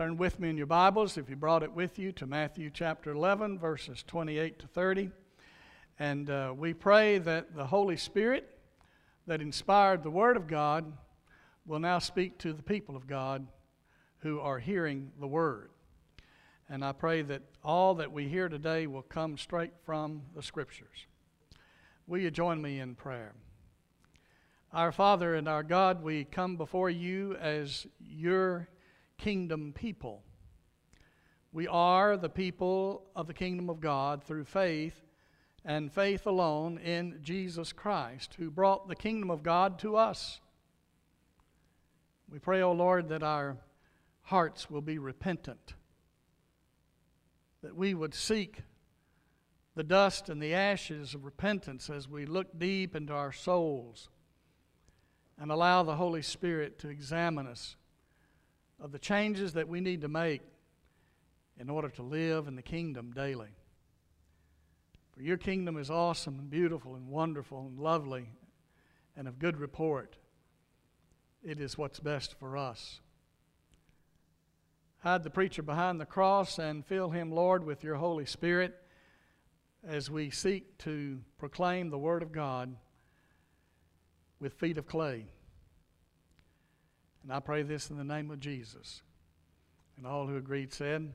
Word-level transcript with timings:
Turn 0.00 0.16
with 0.16 0.40
me 0.40 0.48
in 0.48 0.56
your 0.56 0.64
Bibles, 0.64 1.18
if 1.18 1.28
you 1.28 1.36
brought 1.36 1.62
it 1.62 1.74
with 1.74 1.98
you, 1.98 2.10
to 2.12 2.26
Matthew 2.26 2.70
chapter 2.72 3.10
11, 3.10 3.58
verses 3.58 4.02
28 4.06 4.58
to 4.60 4.66
30. 4.66 5.10
And 5.98 6.30
uh, 6.30 6.54
we 6.56 6.72
pray 6.72 7.18
that 7.18 7.54
the 7.54 7.66
Holy 7.66 7.98
Spirit 7.98 8.48
that 9.26 9.42
inspired 9.42 10.02
the 10.02 10.10
Word 10.10 10.38
of 10.38 10.46
God 10.46 10.90
will 11.66 11.80
now 11.80 11.98
speak 11.98 12.38
to 12.38 12.54
the 12.54 12.62
people 12.62 12.96
of 12.96 13.06
God 13.06 13.46
who 14.20 14.40
are 14.40 14.58
hearing 14.58 15.12
the 15.20 15.26
Word. 15.26 15.68
And 16.70 16.82
I 16.82 16.92
pray 16.92 17.20
that 17.20 17.42
all 17.62 17.94
that 17.96 18.10
we 18.10 18.26
hear 18.26 18.48
today 18.48 18.86
will 18.86 19.02
come 19.02 19.36
straight 19.36 19.74
from 19.84 20.22
the 20.34 20.42
Scriptures. 20.42 21.04
Will 22.06 22.20
you 22.20 22.30
join 22.30 22.62
me 22.62 22.80
in 22.80 22.94
prayer? 22.94 23.34
Our 24.72 24.92
Father 24.92 25.34
and 25.34 25.46
our 25.46 25.62
God, 25.62 26.02
we 26.02 26.24
come 26.24 26.56
before 26.56 26.88
you 26.88 27.36
as 27.36 27.86
your 28.00 28.70
kingdom 29.20 29.72
people. 29.74 30.22
We 31.52 31.68
are 31.68 32.16
the 32.16 32.30
people 32.30 33.04
of 33.14 33.26
the 33.26 33.34
kingdom 33.34 33.68
of 33.68 33.80
God 33.80 34.24
through 34.24 34.44
faith 34.44 35.04
and 35.64 35.92
faith 35.92 36.26
alone 36.26 36.78
in 36.78 37.18
Jesus 37.20 37.72
Christ, 37.72 38.34
who 38.38 38.50
brought 38.50 38.88
the 38.88 38.96
kingdom 38.96 39.30
of 39.30 39.42
God 39.42 39.78
to 39.80 39.96
us. 39.96 40.40
We 42.30 42.38
pray, 42.38 42.62
O 42.62 42.70
oh 42.70 42.72
Lord, 42.72 43.08
that 43.08 43.22
our 43.22 43.58
hearts 44.22 44.70
will 44.70 44.80
be 44.80 44.98
repentant, 44.98 45.74
that 47.62 47.76
we 47.76 47.92
would 47.92 48.14
seek 48.14 48.62
the 49.74 49.84
dust 49.84 50.30
and 50.30 50.42
the 50.42 50.54
ashes 50.54 51.14
of 51.14 51.24
repentance 51.24 51.90
as 51.90 52.08
we 52.08 52.24
look 52.24 52.58
deep 52.58 52.96
into 52.96 53.12
our 53.12 53.32
souls 53.32 54.08
and 55.38 55.50
allow 55.50 55.82
the 55.82 55.96
Holy 55.96 56.22
Spirit 56.22 56.78
to 56.78 56.88
examine 56.88 57.46
us 57.46 57.76
of 58.80 58.92
the 58.92 58.98
changes 58.98 59.52
that 59.52 59.68
we 59.68 59.80
need 59.80 60.00
to 60.00 60.08
make 60.08 60.42
in 61.58 61.68
order 61.68 61.90
to 61.90 62.02
live 62.02 62.48
in 62.48 62.56
the 62.56 62.62
kingdom 62.62 63.12
daily. 63.12 63.50
For 65.12 65.22
your 65.22 65.36
kingdom 65.36 65.76
is 65.76 65.90
awesome 65.90 66.38
and 66.38 66.50
beautiful 66.50 66.94
and 66.94 67.08
wonderful 67.08 67.60
and 67.60 67.78
lovely 67.78 68.30
and 69.16 69.28
of 69.28 69.38
good 69.38 69.58
report. 69.58 70.16
It 71.42 71.60
is 71.60 71.76
what's 71.76 72.00
best 72.00 72.38
for 72.38 72.56
us. 72.56 73.00
Hide 75.00 75.24
the 75.24 75.30
preacher 75.30 75.62
behind 75.62 76.00
the 76.00 76.06
cross 76.06 76.58
and 76.58 76.84
fill 76.84 77.10
him, 77.10 77.30
Lord, 77.32 77.64
with 77.64 77.82
your 77.82 77.96
Holy 77.96 78.26
Spirit 78.26 78.74
as 79.86 80.10
we 80.10 80.30
seek 80.30 80.76
to 80.78 81.20
proclaim 81.38 81.90
the 81.90 81.98
Word 81.98 82.22
of 82.22 82.32
God 82.32 82.76
with 84.38 84.54
feet 84.54 84.78
of 84.78 84.86
clay. 84.86 85.26
And 87.22 87.32
I 87.32 87.40
pray 87.40 87.62
this 87.62 87.90
in 87.90 87.96
the 87.96 88.04
name 88.04 88.30
of 88.30 88.40
Jesus. 88.40 89.02
And 89.96 90.06
all 90.06 90.26
who 90.26 90.36
agreed 90.36 90.72
said, 90.72 91.12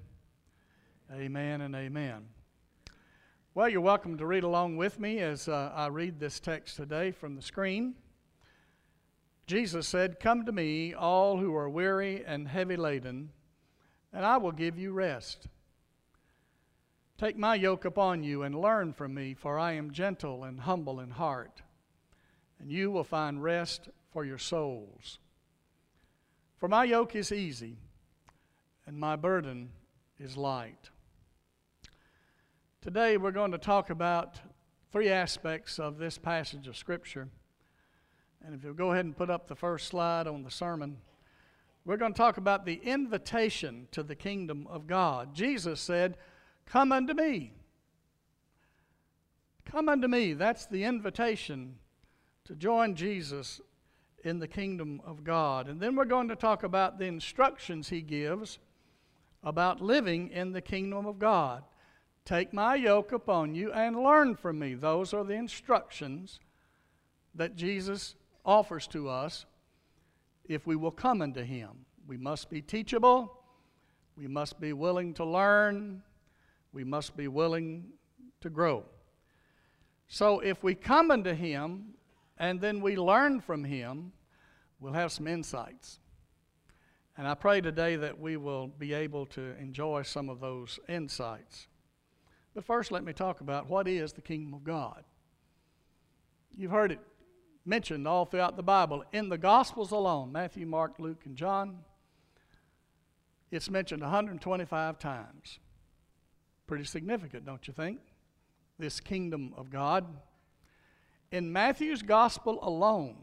Amen 1.13 1.61
and 1.61 1.75
amen. 1.75 2.25
Well, 3.53 3.69
you're 3.69 3.81
welcome 3.81 4.17
to 4.17 4.25
read 4.25 4.43
along 4.43 4.77
with 4.77 4.99
me 4.99 5.19
as 5.19 5.47
uh, 5.47 5.71
I 5.73 5.87
read 5.87 6.19
this 6.19 6.39
text 6.39 6.75
today 6.75 7.11
from 7.11 7.35
the 7.35 7.41
screen. 7.41 7.95
Jesus 9.47 9.87
said, 9.87 10.19
Come 10.19 10.45
to 10.45 10.51
me, 10.51 10.93
all 10.93 11.37
who 11.37 11.55
are 11.55 11.69
weary 11.69 12.23
and 12.25 12.47
heavy 12.47 12.75
laden, 12.75 13.31
and 14.11 14.25
I 14.25 14.37
will 14.37 14.51
give 14.51 14.77
you 14.77 14.91
rest. 14.91 15.47
Take 17.17 17.37
my 17.37 17.55
yoke 17.55 17.85
upon 17.85 18.23
you 18.23 18.43
and 18.43 18.59
learn 18.59 18.91
from 18.91 19.13
me, 19.13 19.33
for 19.33 19.57
I 19.57 19.73
am 19.73 19.91
gentle 19.91 20.43
and 20.43 20.59
humble 20.59 20.99
in 20.99 21.11
heart, 21.11 21.61
and 22.59 22.69
you 22.69 22.91
will 22.91 23.03
find 23.03 23.41
rest 23.41 23.87
for 24.11 24.25
your 24.25 24.37
souls. 24.37 25.19
For 26.57 26.69
my 26.69 26.85
yoke 26.85 27.15
is 27.15 27.31
easy 27.31 27.77
and 28.87 28.97
my 28.97 29.15
burden 29.15 29.69
is 30.19 30.37
light. 30.37 30.89
Today 32.81 33.17
we're 33.17 33.31
going 33.31 33.51
to 33.51 33.57
talk 33.57 33.89
about 33.89 34.39
three 34.91 35.09
aspects 35.09 35.79
of 35.79 35.97
this 35.97 36.17
passage 36.17 36.67
of 36.67 36.77
Scripture. 36.77 37.27
And 38.45 38.55
if 38.55 38.63
you'll 38.63 38.73
go 38.73 38.93
ahead 38.93 39.05
and 39.05 39.17
put 39.17 39.29
up 39.29 39.47
the 39.47 39.55
first 39.55 39.87
slide 39.87 40.27
on 40.27 40.43
the 40.43 40.51
sermon, 40.51 40.97
we're 41.83 41.97
going 41.97 42.13
to 42.13 42.17
talk 42.17 42.37
about 42.37 42.65
the 42.65 42.75
invitation 42.83 43.87
to 43.91 44.01
the 44.01 44.15
kingdom 44.15 44.65
of 44.69 44.87
God. 44.87 45.35
Jesus 45.35 45.81
said, 45.81 46.15
Come 46.65 46.91
unto 46.91 47.13
me. 47.13 47.51
Come 49.65 49.89
unto 49.89 50.07
me. 50.07 50.33
That's 50.33 50.65
the 50.65 50.83
invitation 50.83 51.75
to 52.45 52.55
join 52.55 52.95
Jesus 52.95 53.59
in 54.25 54.39
the 54.39 54.47
kingdom 54.47 55.01
of 55.05 55.23
God. 55.23 55.67
And 55.67 55.79
then 55.79 55.95
we're 55.95 56.05
going 56.05 56.27
to 56.29 56.35
talk 56.35 56.63
about 56.63 56.97
the 56.97 57.05
instructions 57.05 57.89
he 57.89 58.01
gives 58.01 58.59
about 59.43 59.81
living 59.81 60.29
in 60.29 60.51
the 60.51 60.61
kingdom 60.61 61.05
of 61.05 61.19
God. 61.19 61.63
Take 62.25 62.51
my 62.51 62.75
yoke 62.75 63.11
upon 63.11 63.53
you 63.53 63.71
and 63.71 63.95
learn 63.95 64.35
from 64.35 64.57
me. 64.57 64.73
Those 64.73 65.13
are 65.13 65.23
the 65.23 65.35
instructions 65.35 66.39
that 67.35 67.55
Jesus 67.55 68.15
offers 68.43 68.87
to 68.87 69.07
us 69.07 69.45
if 70.45 70.65
we 70.65 70.75
will 70.75 70.91
come 70.91 71.21
unto 71.21 71.43
him. 71.43 71.85
We 72.07 72.17
must 72.17 72.49
be 72.49 72.61
teachable, 72.61 73.39
we 74.17 74.27
must 74.27 74.59
be 74.59 74.73
willing 74.73 75.13
to 75.15 75.25
learn, 75.25 76.01
we 76.73 76.83
must 76.83 77.15
be 77.15 77.27
willing 77.27 77.85
to 78.41 78.49
grow. 78.49 78.85
So 80.07 80.39
if 80.39 80.63
we 80.63 80.75
come 80.75 81.11
unto 81.11 81.33
him 81.33 81.95
and 82.37 82.59
then 82.61 82.81
we 82.81 82.95
learn 82.95 83.41
from 83.41 83.63
him, 83.63 84.11
we'll 84.79 84.93
have 84.93 85.11
some 85.11 85.27
insights. 85.27 85.99
And 87.17 87.27
I 87.27 87.33
pray 87.33 87.61
today 87.61 87.95
that 87.95 88.19
we 88.19 88.35
will 88.35 88.67
be 88.67 88.93
able 88.93 89.25
to 89.27 89.55
enjoy 89.59 90.03
some 90.03 90.29
of 90.29 90.39
those 90.39 90.79
insights. 90.89 91.67
But 92.53 92.65
first, 92.65 92.91
let 92.91 93.03
me 93.03 93.13
talk 93.13 93.41
about 93.41 93.69
what 93.69 93.87
is 93.87 94.13
the 94.13 94.21
kingdom 94.21 94.53
of 94.53 94.63
God. 94.63 95.03
You've 96.57 96.71
heard 96.71 96.91
it 96.91 96.99
mentioned 97.65 98.07
all 98.07 98.25
throughout 98.25 98.57
the 98.57 98.63
Bible. 98.63 99.03
In 99.13 99.29
the 99.29 99.37
Gospels 99.37 99.91
alone 99.91 100.31
Matthew, 100.31 100.65
Mark, 100.65 100.95
Luke, 100.99 101.21
and 101.25 101.35
John 101.35 101.79
it's 103.51 103.69
mentioned 103.69 104.01
125 104.01 104.99
times. 104.99 105.59
Pretty 106.67 106.83
significant, 106.83 107.45
don't 107.45 107.65
you 107.67 107.73
think? 107.73 107.99
This 108.77 108.99
kingdom 108.99 109.53
of 109.55 109.69
God. 109.69 110.05
In 111.31 111.51
Matthew's 111.51 112.01
Gospel 112.01 112.59
alone, 112.61 113.17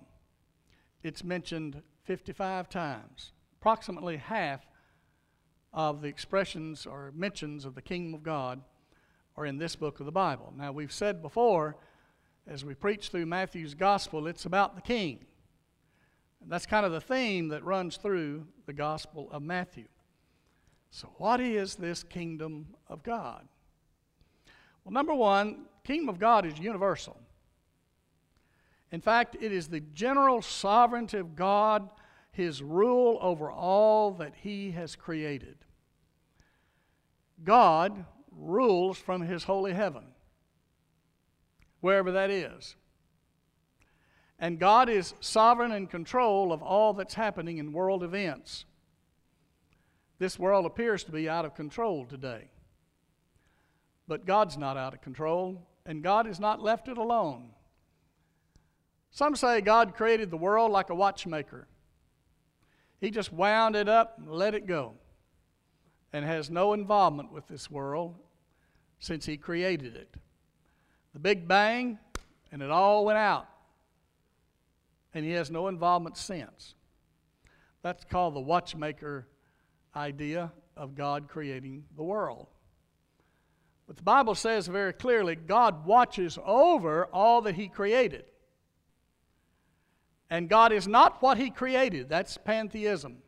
it's 1.02 1.24
mentioned 1.24 1.82
55 2.04 2.68
times. 2.68 3.32
Approximately 3.60 4.16
half 4.16 4.66
of 5.72 6.02
the 6.02 6.08
expressions 6.08 6.84
or 6.84 7.12
mentions 7.14 7.64
of 7.64 7.74
the 7.74 7.82
kingdom 7.82 8.14
of 8.14 8.22
God 8.22 8.60
are 9.36 9.46
in 9.46 9.58
this 9.58 9.76
book 9.76 10.00
of 10.00 10.06
the 10.06 10.12
Bible. 10.12 10.52
Now, 10.56 10.72
we've 10.72 10.92
said 10.92 11.22
before, 11.22 11.76
as 12.46 12.64
we 12.64 12.74
preach 12.74 13.08
through 13.08 13.26
Matthew's 13.26 13.74
gospel, 13.74 14.26
it's 14.26 14.44
about 14.44 14.74
the 14.74 14.82
king. 14.82 15.24
And 16.42 16.50
that's 16.50 16.66
kind 16.66 16.84
of 16.84 16.92
the 16.92 17.00
theme 17.00 17.48
that 17.48 17.64
runs 17.64 17.96
through 17.96 18.46
the 18.66 18.72
gospel 18.72 19.28
of 19.30 19.42
Matthew. 19.42 19.86
So, 20.90 21.08
what 21.16 21.40
is 21.40 21.76
this 21.76 22.02
kingdom 22.02 22.66
of 22.88 23.02
God? 23.02 23.46
Well, 24.84 24.92
number 24.92 25.14
one, 25.14 25.66
kingdom 25.84 26.08
of 26.08 26.18
God 26.18 26.44
is 26.44 26.58
universal. 26.58 27.16
In 28.92 29.00
fact, 29.00 29.36
it 29.40 29.52
is 29.52 29.68
the 29.68 29.80
general 29.80 30.42
sovereignty 30.42 31.16
of 31.16 31.34
God, 31.34 31.88
His 32.30 32.62
rule 32.62 33.18
over 33.22 33.50
all 33.50 34.12
that 34.12 34.34
He 34.42 34.72
has 34.72 34.94
created. 34.94 35.56
God 37.42 38.04
rules 38.30 38.98
from 38.98 39.22
His 39.22 39.44
holy 39.44 39.72
heaven, 39.72 40.04
wherever 41.80 42.12
that 42.12 42.30
is. 42.30 42.76
And 44.38 44.58
God 44.58 44.90
is 44.90 45.14
sovereign 45.20 45.72
and 45.72 45.88
control 45.88 46.52
of 46.52 46.62
all 46.62 46.92
that's 46.92 47.14
happening 47.14 47.58
in 47.58 47.72
world 47.72 48.02
events. 48.02 48.66
This 50.18 50.38
world 50.38 50.66
appears 50.66 51.02
to 51.04 51.12
be 51.12 51.28
out 51.28 51.44
of 51.44 51.54
control 51.54 52.04
today. 52.04 52.50
But 54.06 54.26
God's 54.26 54.58
not 54.58 54.76
out 54.76 54.94
of 54.94 55.00
control, 55.00 55.62
and 55.86 56.02
God 56.02 56.26
has 56.26 56.38
not 56.38 56.60
left 56.62 56.88
it 56.88 56.98
alone. 56.98 57.50
Some 59.12 59.36
say 59.36 59.60
God 59.60 59.94
created 59.94 60.30
the 60.30 60.38
world 60.38 60.72
like 60.72 60.88
a 60.88 60.94
watchmaker. 60.94 61.68
He 62.98 63.10
just 63.10 63.30
wound 63.30 63.76
it 63.76 63.88
up 63.88 64.16
and 64.18 64.30
let 64.30 64.54
it 64.54 64.66
go 64.66 64.94
and 66.14 66.24
has 66.24 66.50
no 66.50 66.72
involvement 66.72 67.30
with 67.30 67.46
this 67.46 67.70
world 67.70 68.16
since 68.98 69.26
He 69.26 69.36
created 69.36 69.96
it. 69.96 70.14
The 71.12 71.18
Big 71.18 71.46
Bang, 71.46 71.98
and 72.50 72.62
it 72.62 72.70
all 72.70 73.04
went 73.04 73.18
out. 73.18 73.48
And 75.12 75.26
He 75.26 75.32
has 75.32 75.50
no 75.50 75.68
involvement 75.68 76.16
since. 76.16 76.74
That's 77.82 78.04
called 78.04 78.34
the 78.34 78.40
watchmaker 78.40 79.28
idea 79.94 80.52
of 80.74 80.94
God 80.94 81.28
creating 81.28 81.84
the 81.96 82.02
world. 82.02 82.46
But 83.86 83.96
the 83.96 84.02
Bible 84.02 84.34
says 84.34 84.68
very 84.68 84.94
clearly 84.94 85.36
God 85.36 85.84
watches 85.84 86.38
over 86.42 87.06
all 87.06 87.42
that 87.42 87.56
He 87.56 87.68
created. 87.68 88.24
And 90.32 90.48
God 90.48 90.72
is 90.72 90.88
not 90.88 91.20
what 91.20 91.36
He 91.36 91.50
created. 91.50 92.08
That's 92.08 92.38
pantheism. 92.38 93.18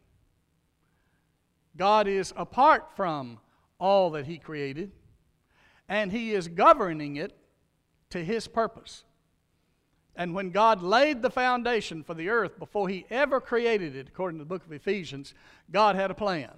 God 1.77 2.09
is 2.09 2.33
apart 2.35 2.97
from 2.97 3.41
all 3.79 4.13
that 4.13 4.25
He 4.25 4.39
created, 4.39 4.91
and 5.87 6.11
He 6.11 6.33
is 6.33 6.49
governing 6.49 7.17
it 7.17 7.37
to 8.09 8.25
His 8.25 8.49
purpose. 8.49 9.05
And 10.17 10.35
when 10.35 10.49
God 10.49 10.83
laid 10.83 11.21
the 11.21 11.29
foundation 11.29 12.03
for 12.03 12.15
the 12.15 12.31
earth 12.31 12.59
before 12.59 12.89
He 12.89 13.05
ever 13.11 13.39
created 13.39 13.95
it, 13.95 14.09
according 14.09 14.39
to 14.39 14.45
the 14.45 14.49
book 14.49 14.65
of 14.65 14.73
Ephesians, 14.73 15.35
God 15.71 15.97
had 15.97 16.11
a 16.11 16.15
plan. 16.15 16.53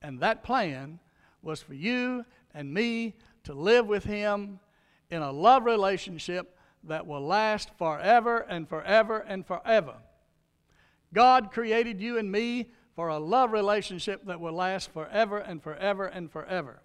And 0.00 0.18
that 0.20 0.42
plan 0.42 0.98
was 1.42 1.60
for 1.60 1.74
you 1.74 2.24
and 2.54 2.72
me 2.72 3.16
to 3.42 3.52
live 3.52 3.86
with 3.86 4.04
Him 4.04 4.60
in 5.10 5.20
a 5.20 5.30
love 5.30 5.66
relationship 5.66 6.53
that 6.88 7.06
will 7.06 7.24
last 7.26 7.70
forever 7.78 8.38
and 8.38 8.68
forever 8.68 9.18
and 9.18 9.46
forever. 9.46 9.94
God 11.12 11.52
created 11.52 12.00
you 12.00 12.18
and 12.18 12.30
me 12.30 12.70
for 12.94 13.08
a 13.08 13.18
love 13.18 13.52
relationship 13.52 14.24
that 14.26 14.40
will 14.40 14.52
last 14.52 14.92
forever 14.92 15.38
and 15.38 15.62
forever 15.62 16.06
and 16.06 16.30
forever. 16.30 16.80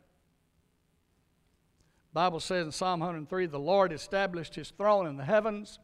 Bible 2.14 2.40
says 2.40 2.66
in 2.66 2.72
Psalm 2.72 3.02
103, 3.02 3.46
the 3.46 3.60
Lord 3.60 3.94
established 3.94 4.56
his 4.56 4.72
throne 4.72 5.06
in 5.06 5.18
the 5.18 5.26
heavens, 5.26 5.80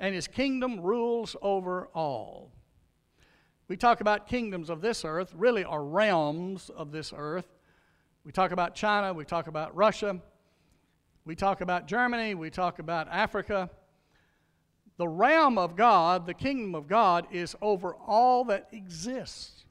and 0.00 0.14
his 0.14 0.26
kingdom 0.26 0.80
rules 0.80 1.36
over 1.42 1.88
all. 1.94 2.52
We 3.68 3.76
talk 3.76 4.00
about 4.00 4.28
kingdoms 4.28 4.70
of 4.70 4.80
this 4.80 5.04
earth, 5.04 5.34
really 5.36 5.64
are 5.64 5.84
realms 5.84 6.70
of 6.74 6.92
this 6.92 7.12
earth. 7.14 7.48
We 8.24 8.32
talk 8.32 8.52
about 8.52 8.74
China, 8.74 9.12
we 9.12 9.24
talk 9.24 9.46
about 9.46 9.76
Russia, 9.76 10.20
we 11.26 11.34
talk 11.34 11.60
about 11.60 11.88
Germany, 11.88 12.34
we 12.36 12.50
talk 12.50 12.78
about 12.78 13.08
Africa. 13.10 13.68
The 14.96 15.08
realm 15.08 15.58
of 15.58 15.76
God, 15.76 16.24
the 16.24 16.32
kingdom 16.32 16.74
of 16.74 16.88
God, 16.88 17.26
is 17.32 17.56
over 17.60 17.94
all 17.94 18.44
that 18.44 18.68
exists. 18.70 19.64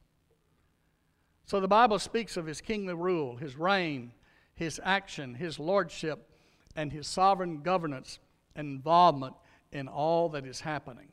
So 1.46 1.60
the 1.60 1.68
Bible 1.68 1.98
speaks 1.98 2.36
of 2.38 2.46
his 2.46 2.60
kingly 2.60 2.94
rule, 2.94 3.38
his 3.38 3.56
reign, 3.56 4.12
his 4.54 4.82
action, 4.84 5.34
his 5.34 5.58
lordship, 5.58 6.30
and 6.76 6.92
his 6.92 7.08
sovereign 7.08 7.62
governance 7.62 8.20
and 8.56 8.68
involvement 8.68 9.36
in 9.72 9.88
all 9.88 10.28
that 10.30 10.46
is 10.46 10.60
happening. 10.60 11.08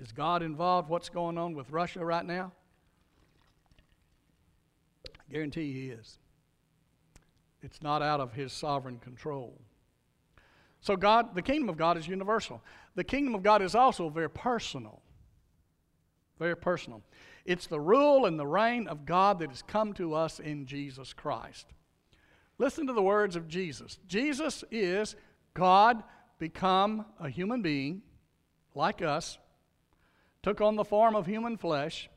Is 0.00 0.10
God 0.10 0.42
involved? 0.42 0.88
What's 0.88 1.08
going 1.08 1.38
on 1.38 1.54
with 1.54 1.70
Russia 1.70 2.04
right 2.04 2.26
now? 2.26 2.52
I 5.06 5.32
guarantee 5.32 5.72
he 5.72 5.90
is. 5.90 6.18
It's 7.66 7.82
not 7.82 8.00
out 8.00 8.20
of 8.20 8.32
his 8.32 8.52
sovereign 8.52 8.98
control. 8.98 9.60
So, 10.80 10.94
God, 10.94 11.34
the 11.34 11.42
kingdom 11.42 11.68
of 11.68 11.76
God 11.76 11.98
is 11.98 12.06
universal. 12.06 12.62
The 12.94 13.02
kingdom 13.02 13.34
of 13.34 13.42
God 13.42 13.60
is 13.60 13.74
also 13.74 14.08
very 14.08 14.30
personal. 14.30 15.02
Very 16.38 16.56
personal. 16.56 17.02
It's 17.44 17.66
the 17.66 17.80
rule 17.80 18.24
and 18.24 18.38
the 18.38 18.46
reign 18.46 18.86
of 18.86 19.04
God 19.04 19.40
that 19.40 19.50
has 19.50 19.62
come 19.62 19.94
to 19.94 20.14
us 20.14 20.38
in 20.38 20.66
Jesus 20.66 21.12
Christ. 21.12 21.66
Listen 22.56 22.86
to 22.86 22.92
the 22.92 23.02
words 23.02 23.34
of 23.34 23.48
Jesus. 23.48 23.98
Jesus 24.06 24.62
is 24.70 25.16
God 25.52 26.04
become 26.38 27.04
a 27.18 27.28
human 27.28 27.62
being 27.62 28.02
like 28.76 29.02
us, 29.02 29.38
took 30.44 30.60
on 30.60 30.76
the 30.76 30.84
form 30.84 31.16
of 31.16 31.26
human 31.26 31.56
flesh, 31.56 32.08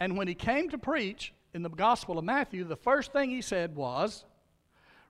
and 0.00 0.16
when 0.16 0.26
he 0.26 0.34
came 0.34 0.68
to 0.70 0.78
preach 0.78 1.32
in 1.54 1.62
the 1.62 1.68
Gospel 1.68 2.18
of 2.18 2.24
Matthew, 2.24 2.64
the 2.64 2.74
first 2.74 3.12
thing 3.12 3.30
he 3.30 3.42
said 3.42 3.76
was, 3.76 4.24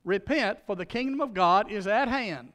Repent, 0.05 0.59
for 0.67 0.77
the 0.77 0.87
kingdom 0.87 1.21
of 1.21 1.35
God 1.35 1.71
is 1.71 1.87
at 1.87 2.09
hand. 2.09 2.53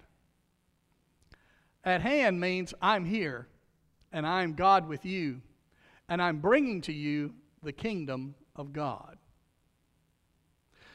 At 1.83 2.01
hand 2.01 2.39
means 2.39 2.73
I'm 2.81 3.05
here, 3.05 3.47
and 4.11 4.27
I'm 4.27 4.53
God 4.53 4.88
with 4.88 5.05
you, 5.05 5.41
and 6.09 6.21
I'm 6.21 6.39
bringing 6.39 6.81
to 6.81 6.94
you 6.94 7.33
the 7.63 7.71
kingdom 7.71 8.35
of 8.55 8.73
God. 8.73 9.17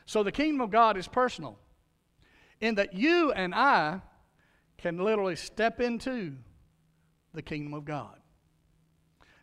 So 0.04 0.22
the 0.22 0.32
kingdom 0.32 0.60
of 0.60 0.70
God 0.70 0.96
is 0.96 1.08
personal 1.08 1.58
in 2.60 2.74
that 2.74 2.94
you 2.94 3.32
and 3.32 3.54
I 3.54 4.00
can 4.78 4.98
literally 4.98 5.36
step 5.36 5.80
into 5.80 6.34
the 7.32 7.42
kingdom 7.42 7.72
of 7.72 7.84
God. 7.84 8.16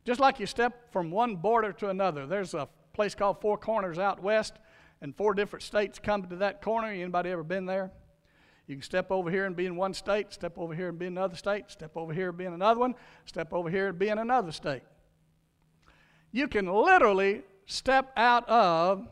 Just 0.05 0.19
like 0.19 0.39
you 0.39 0.45
step 0.45 0.91
from 0.91 1.11
one 1.11 1.35
border 1.35 1.71
to 1.73 1.89
another. 1.89 2.25
There's 2.25 2.53
a 2.53 2.67
place 2.93 3.15
called 3.15 3.41
Four 3.41 3.57
Corners 3.57 3.99
out 3.99 4.21
west, 4.21 4.53
and 5.01 5.15
four 5.15 5.33
different 5.33 5.63
states 5.63 5.99
come 5.99 6.23
to 6.23 6.35
that 6.37 6.61
corner. 6.61 6.87
Anybody 6.87 7.29
ever 7.29 7.43
been 7.43 7.65
there? 7.65 7.91
You 8.67 8.75
can 8.75 8.83
step 8.83 9.09
over 9.09 9.31
here 9.31 9.45
and 9.45 9.55
be 9.55 9.65
in 9.65 9.75
one 9.75 9.95
state, 9.95 10.31
step 10.31 10.57
over 10.57 10.75
here 10.75 10.89
and 10.89 10.99
be 10.99 11.07
in 11.07 11.17
another 11.17 11.35
state, 11.35 11.65
step 11.69 11.97
over 11.97 12.13
here 12.13 12.29
and 12.29 12.37
be 12.37 12.45
in 12.45 12.53
another 12.53 12.79
one, 12.79 12.93
step 13.25 13.51
over 13.51 13.69
here 13.69 13.87
and 13.87 13.97
be 13.97 14.09
in 14.09 14.19
another 14.19 14.51
state. 14.51 14.83
You 16.31 16.47
can 16.47 16.67
literally 16.67 17.41
step 17.65 18.11
out 18.15 18.47
of 18.47 19.07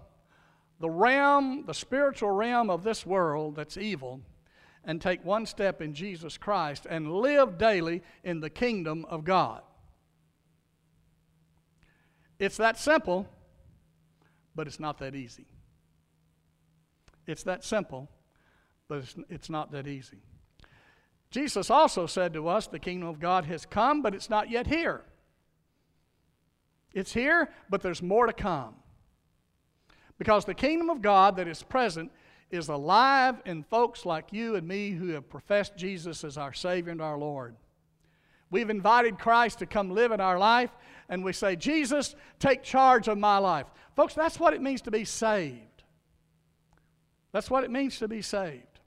the 0.79 0.89
realm, 0.89 1.63
the 1.65 1.73
spiritual 1.73 2.29
realm 2.31 2.69
of 2.69 2.83
this 2.83 3.03
world 3.03 3.55
that's 3.55 3.77
evil, 3.77 4.21
and 4.83 5.01
take 5.01 5.25
one 5.25 5.47
step 5.47 5.81
in 5.81 5.95
Jesus 5.95 6.37
Christ 6.37 6.85
and 6.87 7.11
live 7.11 7.57
daily 7.57 8.03
in 8.23 8.39
the 8.39 8.51
kingdom 8.51 9.05
of 9.09 9.23
God. 9.23 9.63
It's 12.37 12.57
that 12.57 12.77
simple, 12.77 13.27
but 14.55 14.67
it's 14.67 14.79
not 14.79 14.99
that 14.99 15.15
easy. 15.15 15.47
It's 17.27 17.43
that 17.43 17.63
simple, 17.63 18.09
but 18.87 18.99
it's, 18.99 19.15
it's 19.29 19.49
not 19.49 19.71
that 19.73 19.85
easy. 19.85 20.21
Jesus 21.29 21.69
also 21.69 22.07
said 22.07 22.33
to 22.33 22.47
us, 22.47 22.67
The 22.67 22.79
kingdom 22.79 23.09
of 23.09 23.19
God 23.19 23.45
has 23.45 23.65
come, 23.65 24.01
but 24.01 24.15
it's 24.15 24.29
not 24.29 24.49
yet 24.49 24.67
here. 24.67 25.03
It's 26.93 27.13
here, 27.13 27.49
but 27.69 27.81
there's 27.81 28.01
more 28.01 28.25
to 28.25 28.33
come. 28.33 28.75
Because 30.17 30.45
the 30.45 30.53
kingdom 30.53 30.89
of 30.89 31.01
God 31.01 31.35
that 31.35 31.47
is 31.47 31.61
present 31.61 32.11
is 32.49 32.69
alive 32.69 33.41
in 33.45 33.63
folks 33.63 34.05
like 34.05 34.31
you 34.31 34.55
and 34.55 34.67
me 34.67 34.91
who 34.91 35.09
have 35.09 35.29
professed 35.29 35.75
Jesus 35.75 36.23
as 36.23 36.37
our 36.37 36.53
Savior 36.53 36.91
and 36.91 37.01
our 37.01 37.17
Lord. 37.17 37.55
We've 38.49 38.69
invited 38.69 39.19
Christ 39.19 39.59
to 39.59 39.65
come 39.65 39.91
live 39.91 40.13
in 40.13 40.21
our 40.21 40.39
life, 40.39 40.71
and 41.09 41.23
we 41.23 41.33
say, 41.33 41.57
Jesus, 41.57 42.15
take 42.39 42.63
charge 42.63 43.09
of 43.09 43.17
my 43.17 43.37
life. 43.37 43.67
Folks, 43.95 44.13
that's 44.13 44.39
what 44.39 44.53
it 44.53 44.61
means 44.61 44.81
to 44.83 44.91
be 44.91 45.03
saved. 45.03 45.76
That's 47.37 47.51
what 47.51 47.63
it 47.63 47.69
means 47.69 47.99
to 47.99 48.07
be 48.07 48.23
saved. 48.23 48.79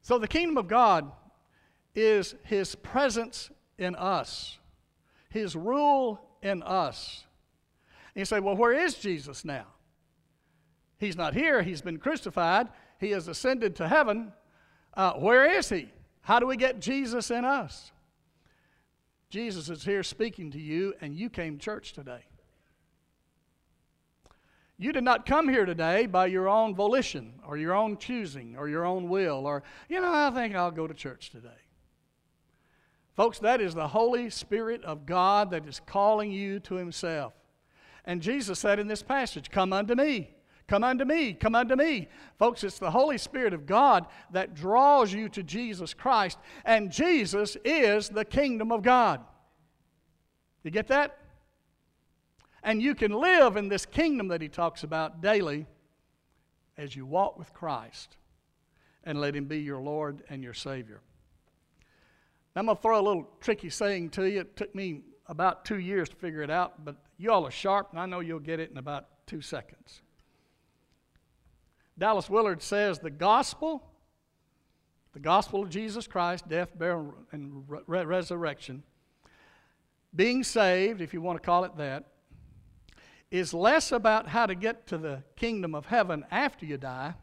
So 0.00 0.18
the 0.18 0.26
kingdom 0.26 0.56
of 0.56 0.68
God 0.68 1.12
is 1.94 2.34
His 2.44 2.74
presence 2.76 3.50
in 3.76 3.94
us, 3.94 4.56
His 5.28 5.54
rule 5.54 6.18
in 6.40 6.62
us. 6.62 7.24
And 8.14 8.20
you 8.22 8.24
say, 8.24 8.40
well, 8.40 8.56
where 8.56 8.72
is 8.72 8.94
Jesus 8.94 9.44
now? 9.44 9.66
He's 10.96 11.14
not 11.14 11.34
here. 11.34 11.60
He's 11.60 11.82
been 11.82 11.98
crucified. 11.98 12.68
He 12.98 13.10
has 13.10 13.28
ascended 13.28 13.76
to 13.76 13.86
heaven. 13.86 14.32
Uh, 14.94 15.12
where 15.16 15.44
is 15.44 15.68
he? 15.68 15.90
How 16.22 16.40
do 16.40 16.46
we 16.46 16.56
get 16.56 16.80
Jesus 16.80 17.30
in 17.30 17.44
us? 17.44 17.92
Jesus 19.28 19.68
is 19.68 19.84
here 19.84 20.02
speaking 20.02 20.50
to 20.52 20.58
you, 20.58 20.94
and 21.02 21.14
you 21.14 21.28
came 21.28 21.58
to 21.58 21.62
church 21.62 21.92
today. 21.92 22.29
You 24.80 24.92
did 24.92 25.04
not 25.04 25.26
come 25.26 25.46
here 25.46 25.66
today 25.66 26.06
by 26.06 26.24
your 26.24 26.48
own 26.48 26.74
volition 26.74 27.34
or 27.46 27.58
your 27.58 27.74
own 27.74 27.98
choosing 27.98 28.56
or 28.56 28.66
your 28.66 28.86
own 28.86 29.10
will 29.10 29.46
or, 29.46 29.62
you 29.90 30.00
know, 30.00 30.10
I 30.10 30.30
think 30.30 30.54
I'll 30.54 30.70
go 30.70 30.86
to 30.86 30.94
church 30.94 31.28
today. 31.28 31.48
Folks, 33.14 33.38
that 33.40 33.60
is 33.60 33.74
the 33.74 33.88
Holy 33.88 34.30
Spirit 34.30 34.82
of 34.84 35.04
God 35.04 35.50
that 35.50 35.68
is 35.68 35.82
calling 35.84 36.32
you 36.32 36.60
to 36.60 36.76
Himself. 36.76 37.34
And 38.06 38.22
Jesus 38.22 38.58
said 38.58 38.78
in 38.78 38.88
this 38.88 39.02
passage, 39.02 39.50
Come 39.50 39.74
unto 39.74 39.94
me. 39.94 40.30
Come 40.66 40.82
unto 40.82 41.04
me, 41.04 41.34
come 41.34 41.54
unto 41.54 41.76
me. 41.76 42.08
Folks, 42.38 42.64
it's 42.64 42.78
the 42.78 42.92
Holy 42.92 43.18
Spirit 43.18 43.52
of 43.52 43.66
God 43.66 44.06
that 44.30 44.54
draws 44.54 45.12
you 45.12 45.28
to 45.30 45.42
Jesus 45.42 45.92
Christ, 45.92 46.38
and 46.64 46.90
Jesus 46.90 47.56
is 47.66 48.08
the 48.08 48.24
kingdom 48.24 48.72
of 48.72 48.82
God. 48.82 49.20
You 50.62 50.70
get 50.70 50.86
that? 50.86 51.19
And 52.62 52.82
you 52.82 52.94
can 52.94 53.12
live 53.12 53.56
in 53.56 53.68
this 53.68 53.86
kingdom 53.86 54.28
that 54.28 54.42
he 54.42 54.48
talks 54.48 54.82
about 54.82 55.20
daily 55.20 55.66
as 56.76 56.94
you 56.94 57.06
walk 57.06 57.38
with 57.38 57.52
Christ 57.54 58.16
and 59.04 59.20
let 59.20 59.34
him 59.34 59.46
be 59.46 59.60
your 59.60 59.80
Lord 59.80 60.22
and 60.28 60.42
your 60.42 60.54
Savior. 60.54 61.00
I'm 62.56 62.66
going 62.66 62.76
to 62.76 62.82
throw 62.82 63.00
a 63.00 63.02
little 63.02 63.28
tricky 63.40 63.70
saying 63.70 64.10
to 64.10 64.28
you. 64.28 64.40
It 64.40 64.56
took 64.56 64.74
me 64.74 65.02
about 65.26 65.64
two 65.64 65.78
years 65.78 66.08
to 66.08 66.16
figure 66.16 66.42
it 66.42 66.50
out, 66.50 66.84
but 66.84 66.96
you 67.16 67.30
all 67.30 67.46
are 67.46 67.50
sharp, 67.50 67.88
and 67.92 68.00
I 68.00 68.06
know 68.06 68.20
you'll 68.20 68.40
get 68.40 68.60
it 68.60 68.70
in 68.70 68.76
about 68.76 69.06
two 69.26 69.40
seconds. 69.40 70.02
Dallas 71.96 72.28
Willard 72.28 72.62
says 72.62 72.98
the 72.98 73.10
gospel, 73.10 73.82
the 75.12 75.20
gospel 75.20 75.62
of 75.62 75.70
Jesus 75.70 76.06
Christ, 76.06 76.48
death, 76.48 76.76
burial, 76.76 77.14
and 77.30 77.64
re- 77.68 78.04
resurrection, 78.04 78.82
being 80.14 80.42
saved, 80.42 81.00
if 81.00 81.14
you 81.14 81.20
want 81.20 81.40
to 81.40 81.46
call 81.46 81.64
it 81.64 81.76
that, 81.76 82.04
is 83.30 83.54
less 83.54 83.92
about 83.92 84.28
how 84.28 84.46
to 84.46 84.54
get 84.54 84.86
to 84.88 84.98
the 84.98 85.22
kingdom 85.36 85.74
of 85.74 85.86
heaven 85.86 86.24
after 86.30 86.66
you 86.66 86.76
die 86.76 87.14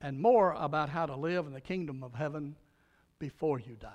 and 0.00 0.20
more 0.20 0.52
about 0.52 0.90
how 0.90 1.06
to 1.06 1.16
live 1.16 1.46
in 1.46 1.52
the 1.52 1.60
kingdom 1.60 2.02
of 2.02 2.14
heaven 2.14 2.54
before 3.18 3.58
you 3.58 3.76
die. 3.80 3.88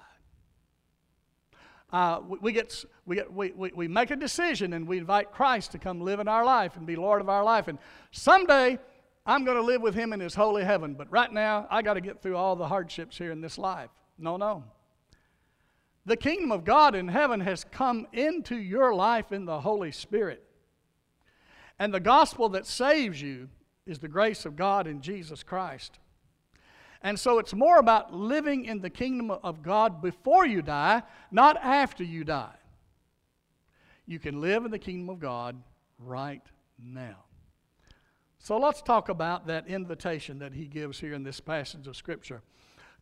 uh, 1.91 2.21
we, 2.27 2.38
we, 2.41 2.51
get, 2.51 2.85
we, 3.05 3.15
get, 3.17 3.31
we, 3.31 3.51
we, 3.51 3.71
we 3.75 3.88
make 3.88 4.11
a 4.11 4.15
decision 4.15 4.73
and 4.73 4.88
we 4.88 4.97
invite 4.97 5.31
Christ 5.31 5.71
to 5.73 5.77
come 5.77 6.01
live 6.01 6.19
in 6.19 6.27
our 6.27 6.45
life 6.45 6.75
and 6.77 6.85
be 6.88 6.95
Lord 6.95 7.21
of 7.21 7.29
our 7.29 7.43
life. 7.43 7.67
And 7.67 7.77
someday 8.11 8.79
I'm 9.25 9.45
going 9.45 9.57
to 9.57 9.63
live 9.63 9.81
with 9.81 9.93
Him 9.93 10.13
in 10.13 10.19
His 10.19 10.33
holy 10.33 10.63
heaven. 10.63 10.95
But 10.95 11.11
right 11.11 11.31
now, 11.31 11.67
I 11.69 11.81
got 11.81 11.93
to 11.93 12.01
get 12.01 12.21
through 12.21 12.38
all 12.38 12.55
the 12.55 12.67
hardships 12.67 13.17
here 13.17 13.31
in 13.31 13.41
this 13.41 13.57
life. 13.57 13.89
No, 14.17 14.38
no. 14.38 14.63
The 16.05 16.17
kingdom 16.17 16.51
of 16.51 16.65
God 16.65 16.95
in 16.95 17.07
heaven 17.07 17.41
has 17.41 17.63
come 17.63 18.07
into 18.13 18.55
your 18.55 18.95
life 18.95 19.31
in 19.31 19.45
the 19.45 19.59
Holy 19.61 19.91
Spirit. 19.91 20.43
And 21.81 21.91
the 21.91 22.00
gospel 22.00 22.47
that 22.50 22.67
saves 22.67 23.19
you 23.23 23.50
is 23.88 23.97
the 23.97 24.07
grace 24.07 24.45
of 24.45 24.55
God 24.55 24.85
in 24.85 25.01
Jesus 25.01 25.41
Christ. 25.41 25.97
And 27.01 27.19
so 27.19 27.39
it's 27.39 27.55
more 27.55 27.79
about 27.79 28.13
living 28.13 28.65
in 28.65 28.81
the 28.81 28.89
kingdom 28.91 29.31
of 29.31 29.63
God 29.63 30.00
before 30.00 30.45
you 30.45 30.61
die, 30.61 31.01
not 31.31 31.57
after 31.57 32.03
you 32.03 32.23
die. 32.23 32.53
You 34.05 34.19
can 34.19 34.41
live 34.41 34.63
in 34.63 34.69
the 34.69 34.77
kingdom 34.77 35.09
of 35.09 35.19
God 35.19 35.59
right 35.97 36.43
now. 36.77 37.23
So 38.38 38.59
let's 38.59 38.83
talk 38.83 39.09
about 39.09 39.47
that 39.47 39.65
invitation 39.65 40.38
that 40.38 40.53
he 40.53 40.67
gives 40.67 41.00
here 41.00 41.15
in 41.15 41.23
this 41.23 41.39
passage 41.39 41.88
of 41.88 41.95
Scripture. 41.95 42.43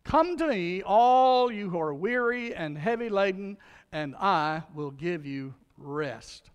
Come 0.05 0.37
to 0.37 0.47
me, 0.47 0.83
all 0.83 1.51
you 1.51 1.69
who 1.69 1.81
are 1.81 1.93
weary 1.93 2.55
and 2.55 2.77
heavy 2.77 3.09
laden, 3.09 3.57
and 3.91 4.15
I 4.15 4.63
will 4.73 4.91
give 4.91 5.25
you 5.25 5.53
rest. 5.77 6.49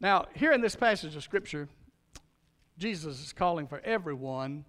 Now, 0.00 0.26
here 0.34 0.52
in 0.52 0.60
this 0.60 0.76
passage 0.76 1.16
of 1.16 1.22
Scripture, 1.22 1.68
Jesus 2.78 3.24
is 3.24 3.32
calling 3.32 3.66
for 3.66 3.80
everyone 3.80 4.64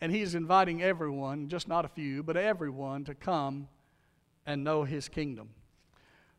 and 0.00 0.10
he's 0.10 0.34
inviting 0.34 0.82
everyone, 0.82 1.48
just 1.48 1.68
not 1.68 1.84
a 1.84 1.88
few, 1.88 2.22
but 2.22 2.36
everyone, 2.36 3.04
to 3.04 3.14
come 3.14 3.68
and 4.46 4.64
know 4.64 4.84
his 4.84 5.08
kingdom. 5.08 5.50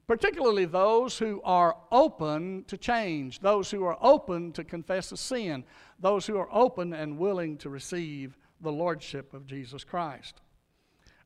Particularly 0.08 0.65
those 0.65 1.20
who 1.20 1.41
are 1.43 1.77
open 1.91 2.65
to 2.67 2.75
change, 2.75 3.39
those 3.39 3.70
who 3.70 3.84
are 3.86 3.98
open 4.01 4.51
to 4.53 4.63
confess 4.63 5.12
a 5.12 5.17
sin, 5.17 5.63
those 6.00 6.25
who 6.25 6.38
are 6.38 6.50
open 6.51 6.93
and 6.93 7.20
willing 7.20 7.55
to 7.58 7.70
receive 7.70 8.36
the 8.62 8.72
lordship 8.72 9.34
of 9.34 9.46
Jesus 9.46 9.84
Christ. 9.84 10.41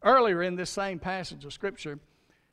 Earlier 0.04 0.44
in 0.44 0.56
this 0.56 0.70
same 0.70 1.00
passage 1.00 1.46
of 1.46 1.54
Scripture, 1.54 2.00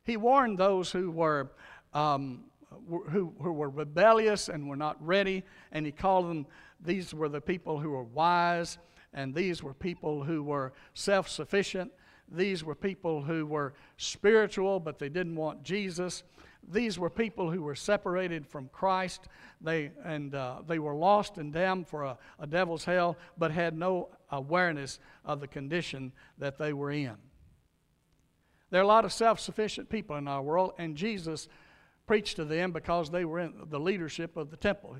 he 0.04 0.16
warned 0.16 0.58
those 0.58 0.92
who 0.92 1.10
were, 1.10 1.50
um, 1.92 2.44
who, 2.88 3.34
who 3.40 3.52
were 3.52 3.70
rebellious 3.70 4.48
and 4.48 4.68
were 4.68 4.76
not 4.76 5.04
ready, 5.04 5.44
and 5.70 5.86
he 5.86 5.92
called 5.92 6.28
them, 6.28 6.46
these 6.80 7.14
were 7.14 7.28
the 7.28 7.40
people 7.40 7.78
who 7.78 7.90
were 7.90 8.02
wise 8.02 8.78
and 9.14 9.34
these 9.34 9.62
were 9.62 9.74
people 9.74 10.24
who 10.24 10.42
were 10.42 10.72
self 10.94 11.28
sufficient. 11.28 11.92
These 12.30 12.64
were 12.64 12.74
people 12.74 13.22
who 13.22 13.44
were 13.44 13.74
spiritual, 13.98 14.80
but 14.80 14.98
they 14.98 15.10
didn't 15.10 15.36
want 15.36 15.62
Jesus. 15.62 16.22
These 16.66 16.98
were 16.98 17.10
people 17.10 17.50
who 17.50 17.62
were 17.62 17.74
separated 17.74 18.46
from 18.46 18.68
Christ. 18.72 19.28
They, 19.60 19.90
and 20.04 20.34
uh, 20.34 20.62
they 20.66 20.78
were 20.78 20.94
lost 20.94 21.36
and 21.36 21.52
damned 21.52 21.88
for 21.88 22.04
a, 22.04 22.16
a 22.38 22.46
devil's 22.46 22.84
hell, 22.84 23.18
but 23.36 23.50
had 23.50 23.76
no 23.76 24.08
awareness 24.30 24.98
of 25.24 25.40
the 25.40 25.48
condition 25.48 26.12
that 26.38 26.56
they 26.56 26.72
were 26.72 26.92
in. 26.92 27.16
There 28.70 28.80
are 28.80 28.84
a 28.84 28.86
lot 28.86 29.04
of 29.04 29.12
self 29.12 29.38
sufficient 29.38 29.90
people 29.90 30.16
in 30.16 30.26
our 30.26 30.42
world, 30.42 30.72
and 30.78 30.96
Jesus 30.96 31.48
preached 32.12 32.36
to 32.36 32.44
them 32.44 32.72
because 32.72 33.08
they 33.08 33.24
were 33.24 33.38
in 33.38 33.54
the 33.70 33.80
leadership 33.80 34.36
of 34.36 34.50
the 34.50 34.56
temple. 34.58 34.94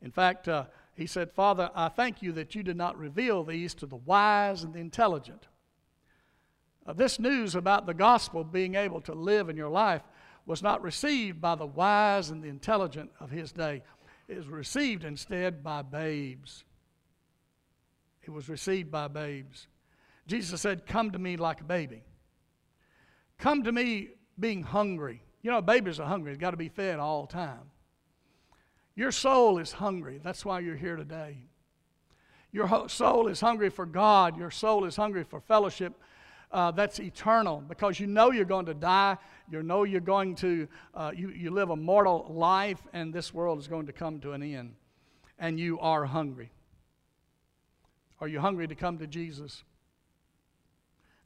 In 0.00 0.12
fact, 0.12 0.46
uh, 0.46 0.66
he 0.94 1.06
said, 1.06 1.32
Father, 1.32 1.68
I 1.74 1.88
thank 1.88 2.22
you 2.22 2.30
that 2.34 2.54
you 2.54 2.62
did 2.62 2.76
not 2.76 2.96
reveal 2.96 3.42
these 3.42 3.74
to 3.74 3.86
the 3.86 3.96
wise 3.96 4.62
and 4.62 4.72
the 4.72 4.78
intelligent. 4.78 5.48
Uh, 6.86 6.92
this 6.92 7.18
news 7.18 7.56
about 7.56 7.86
the 7.86 7.94
gospel 7.94 8.44
being 8.44 8.76
able 8.76 9.00
to 9.00 9.12
live 9.12 9.48
in 9.48 9.56
your 9.56 9.70
life 9.70 10.02
was 10.46 10.62
not 10.62 10.80
received 10.84 11.40
by 11.40 11.56
the 11.56 11.66
wise 11.66 12.30
and 12.30 12.44
the 12.44 12.48
intelligent 12.48 13.10
of 13.18 13.32
his 13.32 13.50
day. 13.50 13.82
It 14.28 14.36
was 14.36 14.46
received 14.46 15.02
instead 15.02 15.64
by 15.64 15.82
babes. 15.82 16.62
It 18.22 18.30
was 18.30 18.48
received 18.48 18.88
by 18.88 19.08
babes. 19.08 19.66
Jesus 20.28 20.60
said, 20.60 20.86
Come 20.86 21.10
to 21.10 21.18
me 21.18 21.36
like 21.36 21.60
a 21.60 21.64
baby. 21.64 22.04
Come 23.36 23.64
to 23.64 23.72
me 23.72 24.10
being 24.38 24.62
hungry. 24.62 25.24
You 25.42 25.50
know, 25.50 25.60
babies 25.60 25.98
are 26.00 26.06
hungry, 26.06 26.32
they've 26.32 26.40
got 26.40 26.52
to 26.52 26.56
be 26.56 26.68
fed 26.68 26.98
all 26.98 27.26
the 27.26 27.32
time. 27.32 27.70
Your 28.94 29.10
soul 29.10 29.58
is 29.58 29.72
hungry. 29.72 30.20
That's 30.22 30.44
why 30.44 30.60
you're 30.60 30.76
here 30.76 30.96
today. 30.96 31.38
Your 32.52 32.88
soul 32.88 33.28
is 33.28 33.40
hungry 33.40 33.70
for 33.70 33.86
God. 33.86 34.36
Your 34.36 34.50
soul 34.50 34.84
is 34.84 34.96
hungry 34.96 35.24
for 35.24 35.40
fellowship 35.40 35.94
uh, 36.52 36.70
that's 36.70 37.00
eternal 37.00 37.62
because 37.66 37.98
you 37.98 38.06
know 38.06 38.30
you're 38.30 38.44
going 38.44 38.66
to 38.66 38.74
die. 38.74 39.16
You 39.50 39.62
know 39.62 39.84
you're 39.84 40.00
going 40.00 40.34
to, 40.36 40.68
uh, 40.94 41.12
you, 41.14 41.30
you 41.30 41.50
live 41.50 41.70
a 41.70 41.76
mortal 41.76 42.26
life 42.28 42.80
and 42.92 43.12
this 43.12 43.32
world 43.32 43.58
is 43.58 43.68
going 43.68 43.86
to 43.86 43.92
come 43.92 44.20
to 44.20 44.32
an 44.32 44.42
end. 44.42 44.74
And 45.38 45.58
you 45.58 45.80
are 45.80 46.04
hungry. 46.04 46.52
Are 48.20 48.28
you 48.28 48.40
hungry 48.40 48.68
to 48.68 48.74
come 48.74 48.98
to 48.98 49.06
Jesus? 49.06 49.64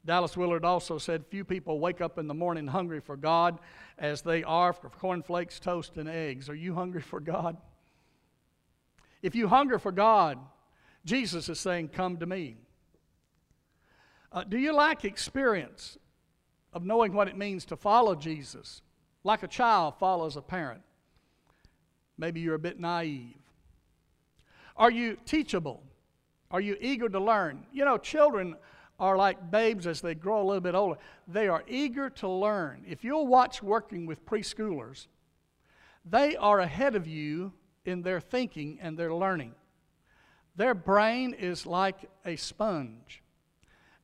Dallas 0.06 0.36
Willard 0.36 0.64
also 0.64 0.98
said, 0.98 1.26
Few 1.26 1.44
people 1.44 1.80
wake 1.80 2.00
up 2.00 2.16
in 2.16 2.28
the 2.28 2.34
morning 2.34 2.68
hungry 2.68 3.00
for 3.00 3.16
God 3.16 3.58
as 3.98 4.22
they 4.22 4.44
are 4.44 4.72
for 4.72 4.88
cornflakes, 4.88 5.58
toast, 5.58 5.96
and 5.96 6.08
eggs. 6.08 6.48
Are 6.48 6.54
you 6.54 6.74
hungry 6.74 7.02
for 7.02 7.20
God? 7.20 7.56
If 9.20 9.34
you 9.34 9.48
hunger 9.48 9.78
for 9.78 9.92
God, 9.92 10.38
Jesus 11.04 11.48
is 11.48 11.58
saying, 11.58 11.88
Come 11.88 12.18
to 12.18 12.26
me. 12.26 12.56
Uh, 14.30 14.44
do 14.44 14.58
you 14.58 14.72
lack 14.72 15.04
experience 15.04 15.98
of 16.72 16.84
knowing 16.84 17.12
what 17.12 17.28
it 17.28 17.36
means 17.36 17.64
to 17.66 17.76
follow 17.76 18.14
Jesus, 18.14 18.82
like 19.24 19.42
a 19.42 19.48
child 19.48 19.98
follows 19.98 20.36
a 20.36 20.42
parent? 20.42 20.82
Maybe 22.16 22.40
you're 22.40 22.54
a 22.54 22.60
bit 22.60 22.78
naive. 22.78 23.36
Are 24.76 24.90
you 24.90 25.16
teachable? 25.24 25.82
Are 26.50 26.60
you 26.60 26.76
eager 26.80 27.08
to 27.08 27.18
learn? 27.18 27.66
You 27.72 27.84
know, 27.84 27.98
children 27.98 28.56
are 28.98 29.16
like 29.16 29.50
babes 29.50 29.86
as 29.86 30.00
they 30.00 30.14
grow 30.14 30.40
a 30.40 30.46
little 30.46 30.60
bit 30.60 30.74
older. 30.74 30.98
They 31.28 31.48
are 31.48 31.64
eager 31.66 32.08
to 32.10 32.28
learn. 32.28 32.84
If 32.88 33.04
you'll 33.04 33.26
watch 33.26 33.62
working 33.62 34.06
with 34.06 34.24
preschoolers, 34.24 35.06
they 36.04 36.36
are 36.36 36.60
ahead 36.60 36.94
of 36.94 37.06
you 37.06 37.52
in 37.84 38.02
their 38.02 38.20
thinking 38.20 38.78
and 38.80 38.98
their 38.98 39.12
learning. 39.12 39.54
Their 40.56 40.74
brain 40.74 41.34
is 41.34 41.66
like 41.66 42.08
a 42.24 42.36
sponge, 42.36 43.22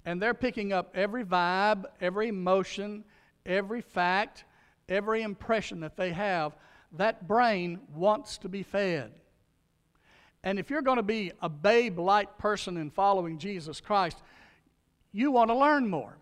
and 0.05 0.21
they're 0.21 0.35
picking 0.35 0.73
up 0.73 0.91
every 0.95 1.25
vibe, 1.25 1.85
every 2.01 2.29
emotion, 2.29 3.05
every 3.47 3.81
fact, 3.81 4.45
every 4.89 5.23
impression 5.23 5.81
that 5.81 5.97
they 5.97 6.13
have. 6.13 6.55
That 6.93 7.27
brain 7.27 7.81
wants 7.95 8.37
to 8.39 8.51
be 8.51 8.63
fed. 8.63 9.13
And 10.45 10.59
if 10.59 10.69
you're 10.69 10.83
going 10.83 10.97
to 10.97 11.03
be 11.03 11.33
a 11.41 11.49
babe 11.49 11.99
like 11.99 12.37
person 12.37 12.77
in 12.77 12.91
following 12.91 13.39
Jesus 13.39 13.81
Christ, 13.81 14.19
you 15.12 15.31
want 15.31 15.50
to 15.50 15.54
learn 15.54 15.88
more. 15.88 16.16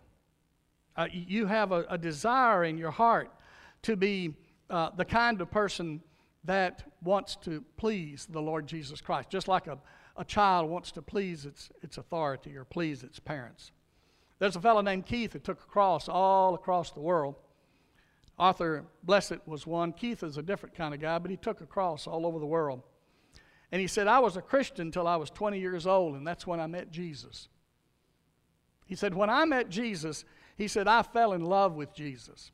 Uh, 0.97 1.07
you 1.13 1.47
have 1.47 1.73
a, 1.73 1.87
a, 1.89 1.97
desire 1.97 2.65
in 2.65 2.77
your 2.77 2.91
heart 2.91 3.31
to 3.83 3.97
be 3.97 4.35
uh, 4.69 4.91
the 4.97 5.05
kind 5.05 5.41
of 5.41 5.51
person 5.51 6.03
that 6.45 6.83
wants 7.03 7.37
to 7.37 7.65
please 7.77 8.27
the 8.29 8.43
Lord 8.43 8.67
Jesus 8.67 9.01
Christ, 9.01 9.31
just 9.31 9.49
like 9.49 9.67
a, 9.67 9.79
a 10.17 10.25
child 10.25 10.69
wants 10.69 10.91
to 10.93 11.03
please 11.03 11.47
its, 11.47 11.71
its 11.83 11.97
authority 11.97 12.57
or 12.57 12.65
please 12.65 13.03
its 13.03 13.19
parents. 13.19 13.71
There's 14.39 14.57
a 14.57 14.61
fellow 14.61 14.81
named 14.81 15.07
Keith 15.07 15.33
who 15.33 15.39
took 15.39 15.61
a 15.61 15.67
cross 15.67 16.09
all 16.09 16.55
across 16.55 16.91
the 16.91 17.01
world. 17.01 17.37
Arthur 18.39 18.85
Blessitt 19.07 19.41
was 19.47 19.67
one. 19.67 19.93
Keith 19.93 20.23
is 20.23 20.39
a 20.39 20.43
different 20.43 20.75
kind 20.75 20.95
of 20.95 21.01
guy, 21.01 21.19
but 21.19 21.31
he 21.31 21.37
took 21.37 21.61
a 21.61 21.67
cross 21.67 22.07
all 22.07 22.27
over 22.27 22.39
the 22.39 22.47
world. 22.47 22.83
And 23.71 23.81
he 23.81 23.87
said, 23.87 24.09
I 24.09 24.19
was 24.19 24.37
a 24.37 24.43
Christian 24.43 24.89
until 24.89 25.07
I 25.07 25.17
was 25.17 25.31
20 25.31 25.61
years 25.61 25.87
old, 25.87 26.17
and 26.17 26.27
that's 26.27 26.47
when 26.47 26.59
I 26.59 26.67
met 26.67 26.91
Jesus. 26.91 27.49
He 28.91 28.97
said, 28.97 29.15
When 29.15 29.31
I 29.31 29.45
met 29.45 29.69
Jesus, 29.69 30.25
he 30.57 30.67
said, 30.67 30.89
I 30.89 31.03
fell 31.03 31.33
in 31.33 31.43
love 31.43 31.77
with 31.77 31.95
Jesus. 31.95 32.51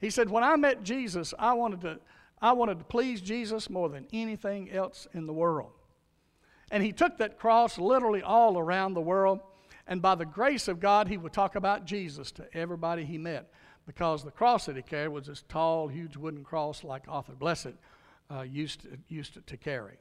He 0.00 0.08
said, 0.08 0.30
When 0.30 0.44
I 0.44 0.54
met 0.54 0.84
Jesus, 0.84 1.34
I 1.36 1.52
wanted 1.54 1.80
to, 1.80 1.98
I 2.40 2.52
wanted 2.52 2.78
to 2.78 2.84
please 2.84 3.20
Jesus 3.20 3.68
more 3.68 3.88
than 3.88 4.06
anything 4.12 4.70
else 4.70 5.08
in 5.12 5.26
the 5.26 5.32
world. 5.32 5.72
And 6.70 6.80
he 6.80 6.92
took 6.92 7.18
that 7.18 7.40
cross 7.40 7.76
literally 7.76 8.22
all 8.22 8.56
around 8.56 8.94
the 8.94 9.00
world. 9.00 9.40
And 9.88 10.00
by 10.00 10.14
the 10.14 10.24
grace 10.24 10.68
of 10.68 10.78
God, 10.78 11.08
he 11.08 11.16
would 11.16 11.32
talk 11.32 11.56
about 11.56 11.84
Jesus 11.84 12.30
to 12.32 12.46
everybody 12.54 13.04
he 13.04 13.18
met 13.18 13.50
because 13.84 14.22
the 14.22 14.30
cross 14.30 14.66
that 14.66 14.76
he 14.76 14.82
carried 14.82 15.08
was 15.08 15.26
this 15.26 15.42
tall, 15.48 15.88
huge 15.88 16.16
wooden 16.16 16.44
cross 16.44 16.84
like 16.84 17.02
Arthur 17.08 17.32
Blessitt 17.32 17.74
uh, 18.30 18.42
used, 18.42 18.82
to, 18.82 18.90
used 19.08 19.34
to, 19.34 19.40
to 19.40 19.56
carry. 19.56 19.96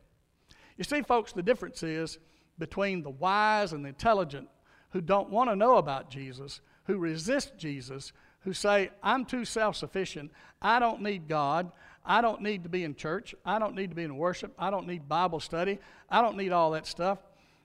You 0.77 0.83
see, 0.83 1.01
folks, 1.01 1.33
the 1.33 1.41
difference 1.41 1.81
is 1.81 2.19
between 2.59 3.01
the 3.01 3.09
wise 3.09 3.73
and 3.73 3.83
the 3.83 3.89
intelligent 3.89 4.49
who 4.91 5.01
don't 5.01 5.29
want 5.29 5.49
to 5.49 5.55
know 5.55 5.77
about 5.77 6.09
Jesus, 6.09 6.61
who 6.85 6.97
resist 6.97 7.57
Jesus, 7.57 8.13
who 8.41 8.53
say, 8.53 8.89
I'm 9.03 9.25
too 9.25 9.45
self 9.45 9.75
sufficient. 9.75 10.31
I 10.61 10.79
don't 10.79 11.01
need 11.01 11.27
God. 11.27 11.71
I 12.05 12.21
don't 12.21 12.41
need 12.41 12.63
to 12.63 12.69
be 12.69 12.83
in 12.83 12.95
church. 12.95 13.35
I 13.45 13.59
don't 13.59 13.75
need 13.75 13.89
to 13.89 13.95
be 13.95 14.03
in 14.03 14.17
worship. 14.17 14.53
I 14.57 14.69
don't 14.69 14.87
need 14.87 15.09
Bible 15.09 15.41
study. 15.41 15.79
I 16.09 16.21
don't 16.21 16.37
need 16.37 16.51
all 16.51 16.71
that 16.71 16.87
stuff. 16.87 17.19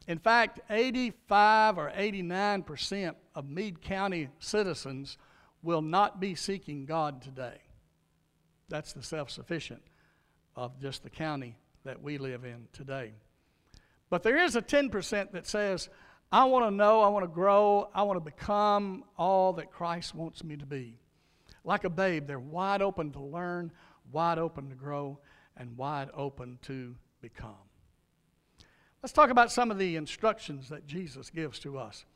In 0.09 0.19
fact, 0.19 0.61
85 0.69 1.79
or 1.79 1.93
89 1.95 2.63
percent 2.65 3.17
of 3.35 3.49
Meade 3.49 3.81
County 3.81 4.29
citizens 4.41 5.17
will 5.63 5.83
not 5.83 6.21
be 6.21 6.35
seeking 6.35 6.87
God 6.87 7.23
today. 7.23 7.59
That's 8.69 8.93
the 8.93 9.03
self 9.03 9.31
sufficient 9.31 9.83
of 10.57 10.81
just 10.81 11.03
the 11.03 11.11
county 11.11 11.57
that 11.85 12.03
we 12.03 12.19
live 12.19 12.45
in 12.45 12.69
today. 12.73 13.13
But 14.11 14.23
there 14.23 14.37
is 14.37 14.57
a 14.57 14.63
10% 14.63 15.33
that 15.33 15.47
says, 15.47 15.89
I 16.35 16.45
want 16.45 16.65
to 16.65 16.71
know, 16.71 17.03
I 17.03 17.09
want 17.09 17.25
to 17.25 17.29
grow, 17.29 17.91
I 17.95 18.03
want 18.05 18.17
to 18.17 18.25
become 18.25 19.05
all 19.19 19.53
that 19.53 19.71
Christ 19.71 20.15
wants 20.15 20.43
me 20.43 20.57
to 20.57 20.65
be. 20.65 20.99
Like 21.63 21.85
a 21.85 21.91
babe, 21.91 22.27
they're 22.27 22.41
wide 22.41 22.81
open 22.81 23.13
to 23.13 23.21
learn, 23.21 23.71
wide 24.11 24.39
open 24.39 24.71
to 24.71 24.75
grow, 24.75 25.19
and 25.59 25.77
wide 25.77 26.09
open 26.15 26.59
to 26.63 26.97
become. 27.21 27.69
Let's 29.03 29.13
talk 29.13 29.29
about 29.29 29.53
some 29.53 29.71
of 29.71 29.77
the 29.77 29.97
instructions 29.97 30.71
that 30.71 30.87
Jesus 30.87 31.29
gives 31.29 31.59
to 31.61 31.77
us. 31.77 32.07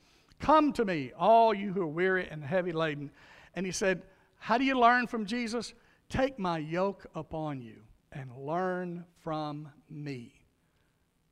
Come 0.41 0.73
to 0.75 0.87
me, 0.87 1.13
all 1.19 1.53
you 1.53 1.75
who 1.75 1.83
are 1.83 1.87
weary 1.87 2.27
and 2.31 2.43
heavy 2.43 2.73
laden. 2.73 3.11
And 3.55 3.67
he 3.67 3.73
said, 3.73 4.03
How 4.39 4.57
do 4.57 4.65
you 4.65 4.79
learn 4.79 5.09
from 5.09 5.27
Jesus? 5.27 5.75
Take 6.09 6.39
my 6.39 6.57
yoke 6.57 7.05
upon 7.15 7.61
you 7.61 7.83
and 8.13 8.31
learn 8.35 9.05
from 9.23 9.69
me. 9.91 10.33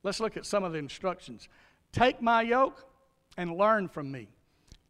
Let's 0.03 0.19
look 0.19 0.37
at 0.37 0.45
some 0.45 0.63
of 0.63 0.71
the 0.71 0.77
instructions. 0.77 1.49
Take 1.95 2.21
my 2.21 2.41
yoke 2.41 2.85
and 3.37 3.55
learn 3.55 3.87
from 3.87 4.11
me. 4.11 4.27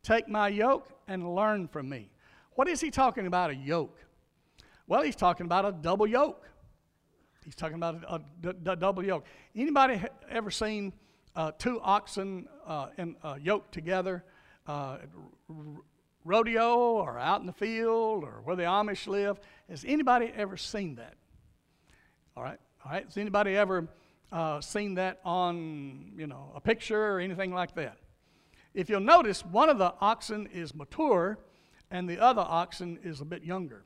Take 0.01 0.27
my 0.27 0.47
yoke 0.47 0.89
and 1.07 1.35
learn 1.35 1.67
from 1.67 1.87
me. 1.87 2.09
What 2.53 2.67
is 2.67 2.81
he 2.81 2.89
talking 2.89 3.27
about, 3.27 3.51
a 3.51 3.55
yoke? 3.55 3.95
Well, 4.87 5.03
he's 5.03 5.15
talking 5.15 5.45
about 5.45 5.65
a 5.65 5.71
double 5.71 6.07
yoke. 6.07 6.49
He's 7.43 7.53
talking 7.53 7.75
about 7.75 8.03
a, 8.03 8.21
a, 8.47 8.71
a 8.71 8.75
double 8.75 9.05
yoke. 9.05 9.23
Anybody 9.55 10.01
ever 10.31 10.49
seen 10.49 10.93
uh, 11.35 11.51
two 11.59 11.79
oxen 11.83 12.47
uh, 12.65 12.87
in, 12.97 13.15
uh, 13.21 13.35
yoked 13.39 13.71
together, 13.71 14.23
uh, 14.65 14.97
rodeo 16.23 16.75
or 16.75 17.19
out 17.19 17.39
in 17.39 17.45
the 17.45 17.53
field 17.53 18.23
or 18.23 18.41
where 18.45 18.55
the 18.55 18.63
Amish 18.63 19.05
live? 19.05 19.39
Has 19.69 19.85
anybody 19.87 20.31
ever 20.35 20.57
seen 20.57 20.95
that? 20.95 21.13
All 22.35 22.41
right, 22.41 22.57
all 22.83 22.91
right. 22.91 23.05
Has 23.05 23.17
anybody 23.17 23.55
ever 23.55 23.87
uh, 24.31 24.61
seen 24.61 24.95
that 24.95 25.19
on, 25.23 26.11
you 26.17 26.27
know, 26.27 26.51
a 26.55 26.61
picture 26.61 27.13
or 27.13 27.19
anything 27.19 27.53
like 27.53 27.75
that? 27.75 27.97
If 28.73 28.89
you'll 28.89 28.99
notice, 28.99 29.45
one 29.45 29.69
of 29.69 29.77
the 29.77 29.93
oxen 30.01 30.47
is 30.53 30.75
mature, 30.75 31.37
and 31.91 32.09
the 32.09 32.19
other 32.19 32.43
oxen 32.45 32.99
is 33.03 33.21
a 33.21 33.25
bit 33.25 33.43
younger. 33.43 33.85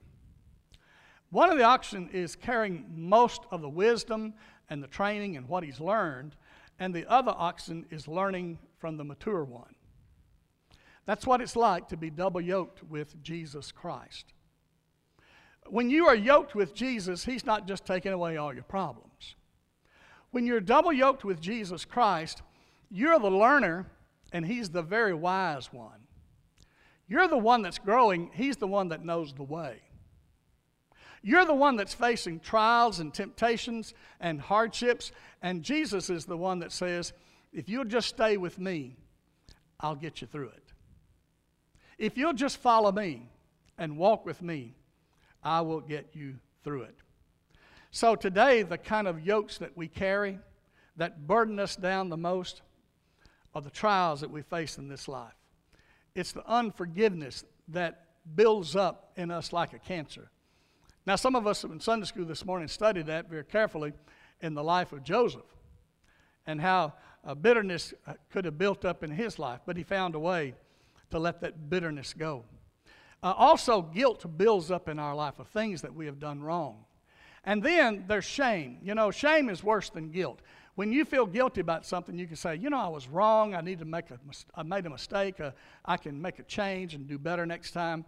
One 1.29 1.51
of 1.51 1.57
the 1.57 1.63
oxen 1.63 2.09
is 2.11 2.35
carrying 2.35 2.85
most 2.95 3.41
of 3.51 3.61
the 3.61 3.69
wisdom 3.69 4.33
and 4.69 4.81
the 4.81 4.87
training 4.87 5.37
and 5.37 5.47
what 5.47 5.63
he's 5.63 5.79
learned, 5.79 6.35
and 6.79 6.93
the 6.93 7.05
other 7.07 7.33
oxen 7.35 7.85
is 7.91 8.07
learning 8.07 8.57
from 8.79 8.97
the 8.97 9.03
mature 9.03 9.43
one. 9.43 9.75
That's 11.05 11.27
what 11.27 11.41
it's 11.41 11.55
like 11.55 11.87
to 11.89 11.97
be 11.97 12.09
double 12.09 12.41
yoked 12.41 12.83
with 12.83 13.21
Jesus 13.21 13.71
Christ. 13.71 14.33
When 15.67 15.89
you 15.89 16.07
are 16.07 16.15
yoked 16.15 16.55
with 16.55 16.73
Jesus, 16.73 17.25
he's 17.25 17.45
not 17.45 17.67
just 17.67 17.85
taking 17.85 18.11
away 18.11 18.37
all 18.37 18.53
your 18.53 18.63
problems. 18.63 19.08
When 20.31 20.45
you're 20.45 20.59
double 20.59 20.93
yoked 20.93 21.25
with 21.25 21.41
Jesus 21.41 21.85
Christ, 21.85 22.41
you're 22.89 23.19
the 23.19 23.31
learner 23.31 23.87
and 24.31 24.45
he's 24.45 24.69
the 24.69 24.81
very 24.81 25.13
wise 25.13 25.73
one. 25.73 25.99
You're 27.07 27.27
the 27.27 27.37
one 27.37 27.63
that's 27.63 27.79
growing, 27.79 28.29
he's 28.33 28.57
the 28.57 28.67
one 28.67 28.89
that 28.89 29.03
knows 29.03 29.33
the 29.33 29.43
way. 29.43 29.81
You're 31.21 31.45
the 31.45 31.53
one 31.53 31.75
that's 31.75 31.93
facing 31.93 32.39
trials 32.39 32.99
and 32.99 33.13
temptations 33.13 33.93
and 34.19 34.39
hardships, 34.39 35.11
and 35.41 35.63
Jesus 35.63 36.09
is 36.09 36.25
the 36.25 36.37
one 36.37 36.59
that 36.59 36.71
says, 36.71 37.13
If 37.51 37.67
you'll 37.67 37.85
just 37.85 38.07
stay 38.07 38.37
with 38.37 38.59
me, 38.59 38.95
I'll 39.79 39.95
get 39.95 40.21
you 40.21 40.27
through 40.27 40.49
it. 40.49 40.73
If 41.97 42.17
you'll 42.17 42.33
just 42.33 42.57
follow 42.57 42.91
me 42.91 43.27
and 43.77 43.97
walk 43.97 44.25
with 44.25 44.41
me, 44.41 44.75
I 45.43 45.61
will 45.61 45.81
get 45.81 46.11
you 46.13 46.35
through 46.63 46.83
it. 46.83 46.95
So, 47.91 48.15
today, 48.15 48.61
the 48.61 48.77
kind 48.77 49.07
of 49.07 49.25
yokes 49.25 49.57
that 49.57 49.75
we 49.75 49.87
carry 49.87 50.39
that 50.97 51.25
burden 51.25 51.59
us 51.59 51.75
down 51.75 52.09
the 52.09 52.17
most 52.17 52.61
are 53.55 53.61
the 53.61 53.71
trials 53.71 54.21
that 54.21 54.29
we 54.29 54.43
face 54.43 54.77
in 54.77 54.87
this 54.87 55.07
life. 55.07 55.33
It's 56.13 56.31
the 56.31 56.47
unforgiveness 56.47 57.43
that 57.69 58.05
builds 58.35 58.75
up 58.75 59.11
in 59.15 59.31
us 59.31 59.51
like 59.51 59.73
a 59.73 59.79
cancer. 59.79 60.29
Now, 61.05 61.15
some 61.15 61.35
of 61.35 61.47
us 61.47 61.63
in 61.63 61.79
Sunday 61.79 62.05
school 62.05 62.25
this 62.25 62.45
morning 62.45 62.67
studied 62.67 63.07
that 63.07 63.27
very 63.27 63.43
carefully 63.43 63.93
in 64.41 64.53
the 64.53 64.63
life 64.63 64.91
of 64.91 65.03
Joseph 65.03 65.41
and 66.45 66.61
how 66.61 66.93
uh, 67.25 67.33
bitterness 67.33 67.93
uh, 68.05 68.13
could 68.29 68.45
have 68.45 68.57
built 68.57 68.85
up 68.85 69.03
in 69.03 69.09
his 69.09 69.39
life, 69.39 69.61
but 69.65 69.77
he 69.77 69.83
found 69.83 70.13
a 70.13 70.19
way 70.19 70.53
to 71.09 71.17
let 71.17 71.41
that 71.41 71.69
bitterness 71.69 72.13
go. 72.13 72.45
Uh, 73.23 73.33
also, 73.35 73.81
guilt 73.81 74.25
builds 74.37 74.69
up 74.69 74.87
in 74.87 74.99
our 74.99 75.15
life 75.15 75.39
of 75.39 75.47
things 75.47 75.81
that 75.81 75.93
we 75.93 76.05
have 76.05 76.19
done 76.19 76.41
wrong. 76.41 76.85
And 77.45 77.63
then 77.63 78.05
there's 78.07 78.25
shame. 78.25 78.77
You 78.83 78.95
know, 78.95 79.11
shame 79.11 79.49
is 79.49 79.63
worse 79.63 79.89
than 79.89 80.11
guilt. 80.11 80.41
When 80.75 80.93
you 80.93 81.03
feel 81.03 81.25
guilty 81.25 81.61
about 81.61 81.85
something, 81.85 82.17
you 82.17 82.25
can 82.25 82.35
say, 82.35 82.55
you 82.55 82.69
know, 82.69 82.77
I 82.77 82.87
was 82.87 83.07
wrong. 83.07 83.53
I 83.53 83.61
need 83.61 83.79
to 83.79 83.85
make 83.85 84.11
a, 84.11 84.19
I 84.55 84.63
made 84.63 84.85
a 84.85 84.89
mistake. 84.89 85.39
Uh, 85.39 85.51
I 85.83 85.97
can 85.97 86.21
make 86.21 86.39
a 86.39 86.43
change 86.43 86.93
and 86.93 87.07
do 87.07 87.17
better 87.17 87.45
next 87.45 87.71
time. 87.71 88.05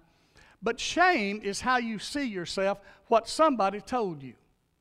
But 0.63 0.80
shame 0.80 1.41
is 1.44 1.60
how 1.60 1.78
you 1.78 2.00
see 2.00 2.24
yourself, 2.24 2.80
what 3.08 3.28
somebody 3.28 3.82
told 3.82 4.22
you. 4.22 4.34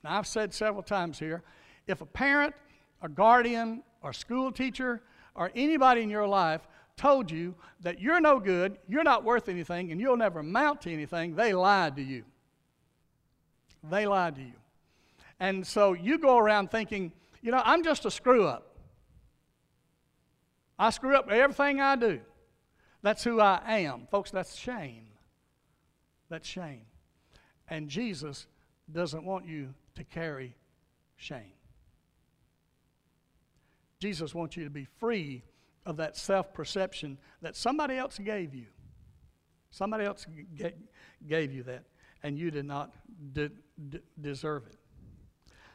Now, 0.05 0.19
I've 0.19 0.27
said 0.27 0.53
several 0.55 0.83
times 0.83 1.19
here 1.19 1.43
if 1.87 2.01
a 2.01 2.07
parent, 2.07 2.55
a 3.03 3.09
guardian, 3.09 3.83
or 4.03 4.13
school 4.13 4.53
teacher, 4.53 5.03
or 5.35 5.51
anybody 5.55 6.03
in 6.03 6.11
your 6.11 6.29
life 6.29 6.69
told 6.97 7.31
you 7.31 7.55
that 7.81 8.01
you're 8.01 8.21
no 8.21 8.39
good, 8.39 8.79
you're 8.89 9.03
not 9.03 9.25
worth 9.25 9.49
anything, 9.49 9.91
and 9.91 10.01
you'll 10.01 10.17
never 10.17 10.41
amount 10.41 10.83
to 10.83 10.93
anything, 10.93 11.35
they 11.35 11.53
lied 11.53 11.97
to 11.97 12.03
you. 12.03 12.25
They 13.89 14.07
lied 14.07 14.37
to 14.37 14.43
you. 14.43 14.53
And 15.39 15.67
so 15.67 15.95
you 15.95 16.19
go 16.19 16.39
around 16.39 16.71
thinking, 16.71 17.13
you 17.41 17.51
know, 17.51 17.63
I'm 17.65 17.83
just 17.83 18.05
a 18.05 18.11
screw 18.11 18.47
up. 18.47 18.77
I 20.79 20.91
screw 20.91 21.17
up 21.17 21.31
everything 21.31 21.81
I 21.81 21.97
do. 21.97 22.21
That's 23.03 23.25
who 23.25 23.41
I 23.41 23.61
am. 23.67 24.07
Folks, 24.11 24.31
that's 24.31 24.55
shame. 24.55 25.07
That's 26.29 26.47
shame. 26.47 26.83
And 27.69 27.89
Jesus 27.89 28.47
doesn't 28.91 29.25
want 29.25 29.47
you 29.47 29.75
to 29.95 30.05
carry 30.05 30.55
shame. 31.17 31.53
Jesus 33.99 34.35
wants 34.35 34.57
you 34.57 34.65
to 34.65 34.71
be 34.71 34.87
free 34.99 35.43
of 35.87 35.97
that 35.99 36.17
self 36.17 36.53
perception 36.53 37.19
that 37.43 37.57
somebody 37.57 37.97
else 37.97 38.19
gave 38.19 38.55
you. 38.55 38.67
Somebody 39.71 40.05
else 40.05 40.27
g- 40.57 40.73
gave 41.27 41.53
you 41.53 41.63
that, 41.65 41.85
and 42.23 42.39
you 42.39 42.51
did 42.51 42.65
not 42.65 42.95
de- 43.33 43.51
de- 43.89 44.01
deserve 44.21 44.67
it. 44.67 44.77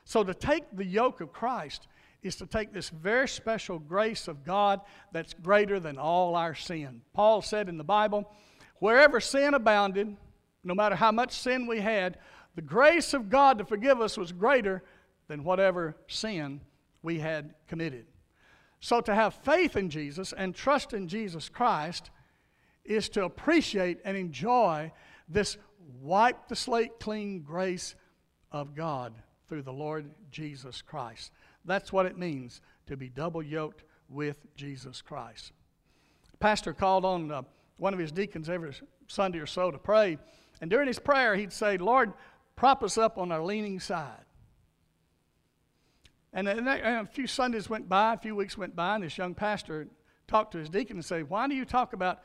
So, 0.03 0.23
to 0.23 0.33
take 0.33 0.63
the 0.75 0.85
yoke 0.85 1.21
of 1.21 1.33
Christ 1.33 1.87
is 2.21 2.35
to 2.37 2.45
take 2.45 2.73
this 2.73 2.89
very 2.89 3.27
special 3.27 3.79
grace 3.79 4.27
of 4.27 4.43
God 4.43 4.81
that's 5.11 5.33
greater 5.33 5.79
than 5.79 5.97
all 5.97 6.35
our 6.35 6.55
sin. 6.55 7.01
Paul 7.13 7.41
said 7.41 7.69
in 7.69 7.77
the 7.77 7.83
Bible, 7.83 8.31
wherever 8.79 9.19
sin 9.19 9.53
abounded, 9.53 10.15
no 10.63 10.73
matter 10.73 10.95
how 10.95 11.11
much 11.11 11.31
sin 11.31 11.67
we 11.67 11.79
had, 11.79 12.17
the 12.55 12.61
grace 12.61 13.13
of 13.13 13.29
God 13.29 13.57
to 13.57 13.65
forgive 13.65 14.01
us 14.01 14.17
was 14.17 14.31
greater 14.31 14.83
than 15.27 15.43
whatever 15.43 15.97
sin 16.07 16.61
we 17.01 17.19
had 17.19 17.53
committed. 17.67 18.05
So, 18.79 19.01
to 19.01 19.15
have 19.15 19.33
faith 19.33 19.75
in 19.75 19.89
Jesus 19.89 20.33
and 20.33 20.53
trust 20.53 20.93
in 20.93 21.07
Jesus 21.07 21.49
Christ 21.49 22.11
is 22.83 23.09
to 23.09 23.23
appreciate 23.25 23.99
and 24.05 24.15
enjoy 24.15 24.91
this 25.27 25.57
wipe 26.01 26.47
the 26.47 26.55
slate 26.55 26.99
clean 26.99 27.41
grace 27.41 27.95
of 28.51 28.75
God 28.75 29.13
through 29.47 29.63
the 29.63 29.73
Lord 29.73 30.09
Jesus 30.31 30.81
Christ. 30.81 31.31
That's 31.65 31.91
what 31.91 32.05
it 32.05 32.17
means 32.17 32.61
to 32.87 32.97
be 32.97 33.09
double 33.09 33.43
yoked 33.43 33.83
with 34.09 34.45
Jesus 34.55 35.01
Christ. 35.01 35.51
Pastor 36.39 36.73
called 36.73 37.05
on 37.05 37.31
uh, 37.31 37.41
one 37.77 37.93
of 37.93 37.99
his 37.99 38.11
deacons 38.11 38.49
every 38.49 38.73
Sunday 39.07 39.39
or 39.39 39.45
so 39.45 39.71
to 39.71 39.77
pray, 39.77 40.17
and 40.61 40.69
during 40.69 40.87
his 40.87 40.99
prayer, 40.99 41.35
he'd 41.35 41.53
say, 41.53 41.77
Lord, 41.77 42.13
prop 42.55 42.83
us 42.83 42.97
up 42.97 43.17
on 43.17 43.31
our 43.31 43.43
leaning 43.43 43.79
side. 43.79 44.25
And, 46.33 46.47
and 46.47 46.67
a 46.67 47.05
few 47.05 47.27
Sundays 47.27 47.69
went 47.69 47.87
by, 47.87 48.13
a 48.13 48.17
few 48.17 48.35
weeks 48.35 48.57
went 48.57 48.75
by, 48.75 48.95
and 48.95 49.03
this 49.03 49.17
young 49.17 49.33
pastor 49.33 49.87
talked 50.27 50.51
to 50.51 50.57
his 50.57 50.69
deacon 50.69 50.97
and 50.97 51.05
said, 51.05 51.29
Why 51.29 51.47
do 51.47 51.55
you 51.55 51.65
talk 51.65 51.93
about 51.93 52.19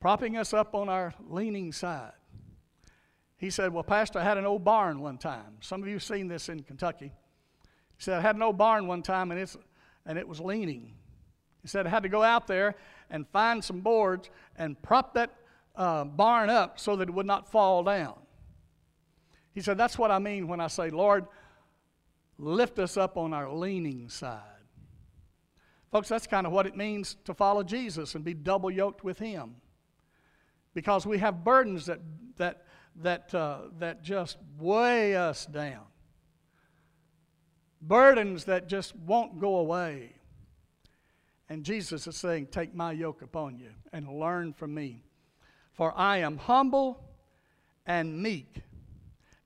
propping 0.00 0.36
us 0.36 0.54
up 0.54 0.74
on 0.74 0.88
our 0.88 1.12
leaning 1.28 1.72
side? 1.72 2.12
He 3.40 3.48
said, 3.48 3.72
Well, 3.72 3.82
Pastor, 3.82 4.18
I 4.18 4.24
had 4.24 4.36
an 4.36 4.44
old 4.44 4.64
barn 4.64 5.00
one 5.00 5.16
time. 5.16 5.56
Some 5.60 5.80
of 5.80 5.88
you 5.88 5.94
have 5.94 6.02
seen 6.02 6.28
this 6.28 6.50
in 6.50 6.62
Kentucky. 6.62 7.10
He 7.96 8.02
said, 8.04 8.18
I 8.18 8.20
had 8.20 8.36
an 8.36 8.42
old 8.42 8.58
barn 8.58 8.86
one 8.86 9.02
time 9.02 9.30
and, 9.30 9.40
it's, 9.40 9.56
and 10.04 10.18
it 10.18 10.28
was 10.28 10.40
leaning. 10.40 10.92
He 11.62 11.68
said, 11.68 11.86
I 11.86 11.90
had 11.90 12.02
to 12.02 12.10
go 12.10 12.22
out 12.22 12.46
there 12.46 12.74
and 13.08 13.26
find 13.28 13.64
some 13.64 13.80
boards 13.80 14.28
and 14.56 14.80
prop 14.82 15.14
that 15.14 15.34
uh, 15.74 16.04
barn 16.04 16.50
up 16.50 16.78
so 16.78 16.96
that 16.96 17.08
it 17.08 17.14
would 17.14 17.24
not 17.24 17.50
fall 17.50 17.82
down. 17.82 18.18
He 19.52 19.62
said, 19.62 19.78
That's 19.78 19.96
what 19.96 20.10
I 20.10 20.18
mean 20.18 20.46
when 20.46 20.60
I 20.60 20.66
say, 20.66 20.90
Lord, 20.90 21.24
lift 22.36 22.78
us 22.78 22.98
up 22.98 23.16
on 23.16 23.32
our 23.32 23.50
leaning 23.50 24.10
side. 24.10 24.42
Folks, 25.90 26.08
that's 26.08 26.26
kind 26.26 26.46
of 26.46 26.52
what 26.52 26.66
it 26.66 26.76
means 26.76 27.16
to 27.24 27.32
follow 27.32 27.62
Jesus 27.62 28.14
and 28.14 28.22
be 28.22 28.34
double 28.34 28.70
yoked 28.70 29.02
with 29.02 29.18
Him. 29.18 29.56
because 30.74 31.06
we 31.06 31.18
have 31.18 31.42
burdens 31.42 31.86
that, 31.86 32.00
that, 32.36 32.64
that, 33.02 33.34
uh, 33.34 33.58
that 33.78 34.02
just 34.02 34.36
weigh 34.58 35.16
us 35.16 35.46
down, 35.46 35.86
burdens 37.80 38.44
that 38.44 38.68
just 38.68 38.94
won't 38.96 39.40
go 39.40 39.56
away. 39.56 40.14
And 41.48 41.64
Jesus 41.64 42.06
is 42.06 42.16
saying, 42.16 42.46
Take 42.46 42.74
my 42.74 42.92
yoke 42.92 43.22
upon 43.22 43.58
you 43.58 43.70
and 43.92 44.08
learn 44.08 44.52
from 44.52 44.74
me. 44.74 45.02
For 45.72 45.96
I 45.96 46.18
am 46.18 46.36
humble 46.36 47.02
and 47.86 48.22
meek, 48.22 48.62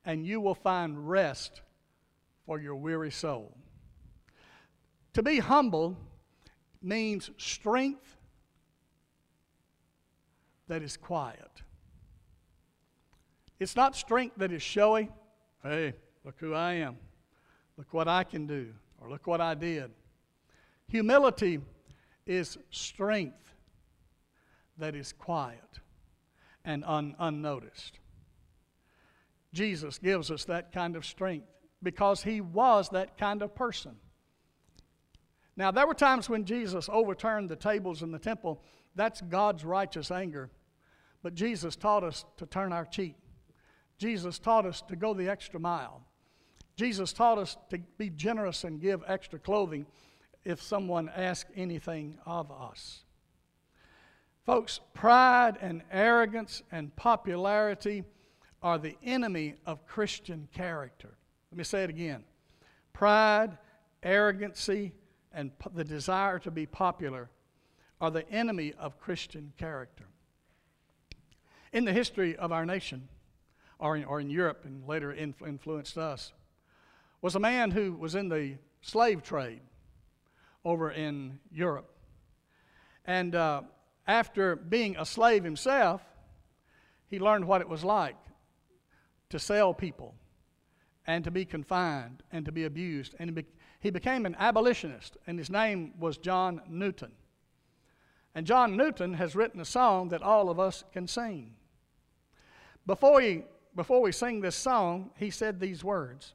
and 0.05 0.27
you 0.27 0.41
will 0.41 0.55
find 0.55 1.09
rest 1.09 1.63
for 2.45 2.61
your 2.61 2.75
weary 2.75 3.11
soul. 3.11 3.57
To 5.15 5.23
be 5.23 5.39
humble 5.39 5.97
means 6.83 7.31
strength 7.39 8.17
that 10.69 10.83
is 10.83 10.97
quiet. 10.97 11.64
It's 13.65 13.77
not 13.77 13.97
strength 13.97 14.37
that 14.37 14.53
is 14.53 14.63
showy. 14.63 15.09
Hey, 15.63 15.95
look 16.23 16.35
who 16.39 16.53
I 16.53 16.75
am. 16.75 16.99
Look 17.79 17.95
what 17.95 18.09
I 18.09 18.23
can 18.23 18.47
do. 18.47 18.69
Or 19.01 19.09
look 19.09 19.27
what 19.27 19.41
I 19.41 19.55
did. 19.55 19.91
Humility 20.89 21.61
is 22.27 22.59
strength 22.69 23.55
that 24.77 24.95
is 24.95 25.15
quiet 25.15 25.81
and 26.67 26.85
un- 26.85 27.17
unnoticed. 27.19 28.01
Jesus 29.55 29.99
gives 29.99 30.31
us 30.31 30.45
that 30.45 30.71
kind 30.71 30.95
of 30.95 31.07
strength 31.07 31.47
because 31.83 32.23
he 32.23 32.43
was 32.43 32.91
that 32.91 33.17
kind 33.17 33.41
of 33.41 33.55
person. 33.55 33.97
Now, 35.57 35.71
there 35.71 35.87
were 35.87 35.95
times 35.95 36.29
when 36.29 36.45
Jesus 36.45 36.91
overturned 36.93 37.49
the 37.49 37.57
tables 37.57 38.03
in 38.03 38.13
the 38.13 38.19
temple. 38.19 38.63
That's 38.95 39.23
God's 39.23 39.65
righteous 39.65 40.11
anger. 40.11 40.51
But 41.23 41.35
Jesus 41.35 41.77
taught 41.77 42.05
us 42.05 42.27
to 42.37 42.45
turn 42.45 42.71
our 42.71 42.85
cheek. 42.85 43.17
Jesus 43.99 44.39
taught 44.39 44.67
us 44.67 44.83
to 44.89 44.97
go 44.97 45.15
the 45.15 45.29
extra 45.29 45.61
mile. 45.61 46.03
Jesus 46.77 47.13
taught 47.13 47.39
us 47.39 47.57
to 47.71 47.79
be 47.99 48.11
generous 48.11 48.65
and 48.65 48.81
give 48.81 49.03
extra 49.07 49.39
clothing 49.39 49.87
if 50.45 50.61
someone 50.61 51.09
asks 51.15 51.51
anything 51.57 52.19
of 52.27 52.51
us. 52.51 53.05
Folks, 54.45 54.81
pride 54.93 55.57
and 55.61 55.83
arrogance 55.91 56.63
and 56.71 56.95
popularity 56.97 58.05
are 58.63 58.79
the 58.79 58.97
enemy 59.03 59.55
of 59.65 59.87
Christian 59.87 60.49
character. 60.53 61.17
Let 61.51 61.59
me 61.59 61.65
say 61.65 61.85
it 61.85 61.91
again. 61.91 62.25
Pride, 62.93 63.57
arrogancy, 64.03 64.93
and 65.33 65.51
the 65.75 65.85
desire 65.85 66.39
to 66.41 66.51
be 66.51 66.67
popular 66.67 67.31
are 68.01 68.11
the 68.11 68.29
enemy 68.29 68.75
of 68.79 68.99
Christian 68.99 69.53
character. 69.57 70.05
In 71.73 71.85
the 71.85 71.93
history 71.93 72.37
of 72.37 72.53
our 72.53 72.67
nation, 72.67 73.09
or 73.85 73.97
in, 73.99 74.05
or 74.05 74.19
in 74.19 74.31
Europe 74.31 74.63
and 74.65 74.89
later 74.89 75.13
influenced 75.13 75.99
us, 75.99 76.33
was 77.21 77.37
a 77.37 77.41
man 77.41 77.71
who 77.71 77.93
was 77.93 78.15
in 78.15 78.31
the 78.31 78.57
slave 78.81 79.23
trade 79.23 79.61
over 80.65 80.91
in 80.91 81.39
Europe. 81.53 81.91
And 83.05 83.35
uh, 83.35 83.61
after 84.07 84.57
being 84.57 84.97
a 84.97 85.05
slave 85.05 85.45
himself, 85.45 86.01
he 87.09 87.19
learned 87.19 87.47
what 87.47 87.61
it 87.61 87.69
was 87.69 87.85
like 87.85 88.17
to 89.29 89.39
sell 89.39 89.75
people 89.75 90.15
and 91.07 91.23
to 91.23 91.31
be 91.31 91.45
confined 91.45 92.23
and 92.33 92.47
to 92.47 92.53
be 92.53 92.65
abused. 92.65 93.15
And 93.19 93.45
he 93.81 93.91
became 93.91 94.25
an 94.25 94.35
abolitionist, 94.39 95.19
and 95.27 95.39
his 95.39 95.51
name 95.51 95.93
was 95.99 96.17
John 96.17 96.63
Newton. 96.71 97.13
And 98.35 98.47
John 98.47 98.79
Newton 98.79 99.13
has 99.15 99.37
written 99.37 99.61
a 99.61 99.67
song 99.67 100.09
that 100.09 100.23
all 100.23 100.49
of 100.49 100.59
us 100.59 100.85
can 100.91 101.07
sing. 101.07 101.57
Before, 102.87 103.21
he, 103.21 103.45
before 103.77 104.01
we 104.01 104.13
sing 104.13 104.41
this 104.41 104.57
song, 104.57 105.11
he 105.17 105.31
said 105.31 105.59
these 105.59 105.83
words. 105.83 106.35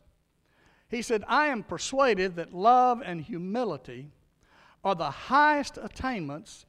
He 0.89 1.02
said, 1.02 1.23
I 1.28 1.47
am 1.47 1.63
persuaded 1.63 2.36
that 2.36 2.54
love 2.54 3.02
and 3.04 3.21
humility 3.21 4.10
are 4.84 4.95
the 4.95 5.12
highest 5.12 5.78
attainments 5.82 6.65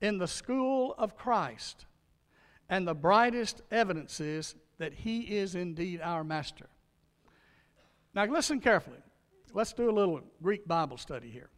in 0.00 0.18
the 0.18 0.28
school 0.28 0.94
of 0.98 1.16
Christ 1.16 1.86
and 2.68 2.86
the 2.86 2.94
brightest 2.94 3.62
evidences 3.70 4.54
that 4.78 4.94
He 4.94 5.20
is 5.20 5.54
indeed 5.54 6.00
our 6.02 6.24
Master. 6.24 6.66
Now, 8.14 8.24
listen 8.24 8.60
carefully. 8.60 8.98
Let's 9.52 9.72
do 9.72 9.90
a 9.90 9.92
little 9.92 10.20
Greek 10.42 10.66
Bible 10.66 10.96
study 10.96 11.30
here. 11.30 11.50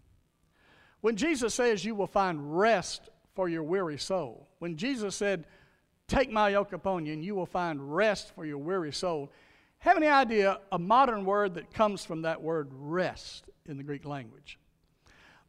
When 1.00 1.16
Jesus 1.16 1.54
says 1.54 1.84
you 1.84 1.94
will 1.94 2.06
find 2.06 2.58
rest 2.58 3.10
for 3.34 3.48
your 3.48 3.62
weary 3.62 3.98
soul, 3.98 4.48
when 4.58 4.76
Jesus 4.76 5.14
said, 5.14 5.44
Take 6.14 6.30
my 6.30 6.50
yoke 6.50 6.72
upon 6.72 7.06
you 7.06 7.12
and 7.12 7.24
you 7.24 7.34
will 7.34 7.44
find 7.44 7.92
rest 7.92 8.32
for 8.36 8.46
your 8.46 8.58
weary 8.58 8.92
soul, 8.92 9.32
have 9.78 9.96
any 9.96 10.06
idea 10.06 10.60
a 10.70 10.78
modern 10.78 11.24
word 11.24 11.54
that 11.54 11.74
comes 11.74 12.04
from 12.04 12.22
that 12.22 12.40
word 12.40 12.68
rest 12.70 13.46
in 13.66 13.76
the 13.76 13.82
Greek 13.82 14.04
language? 14.04 14.60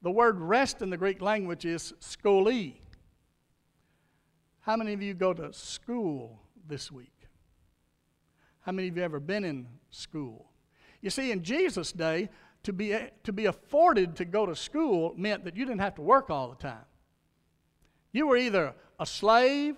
The 0.01 0.09
word 0.09 0.39
rest 0.39 0.81
in 0.81 0.89
the 0.89 0.97
Greek 0.97 1.21
language 1.21 1.65
is 1.65 1.93
skoli. 2.01 2.77
How 4.61 4.75
many 4.75 4.93
of 4.93 5.03
you 5.03 5.13
go 5.13 5.35
to 5.35 5.53
school 5.53 6.41
this 6.67 6.91
week? 6.91 7.27
How 8.61 8.71
many 8.71 8.87
of 8.87 8.97
you 8.97 9.03
ever 9.03 9.19
been 9.19 9.45
in 9.45 9.67
school? 9.91 10.49
You 10.99 11.11
see, 11.11 11.31
in 11.31 11.43
Jesus' 11.43 11.91
day, 11.91 12.27
to 12.63 12.73
be, 12.73 12.97
to 13.23 13.31
be 13.31 13.45
afforded 13.45 14.15
to 14.15 14.25
go 14.25 14.47
to 14.47 14.55
school 14.55 15.13
meant 15.15 15.43
that 15.43 15.55
you 15.55 15.63
didn't 15.63 15.81
have 15.81 15.93
to 15.93 16.01
work 16.01 16.31
all 16.31 16.49
the 16.49 16.55
time. 16.55 16.85
You 18.11 18.25
were 18.25 18.37
either 18.37 18.73
a 18.99 19.05
slave 19.05 19.75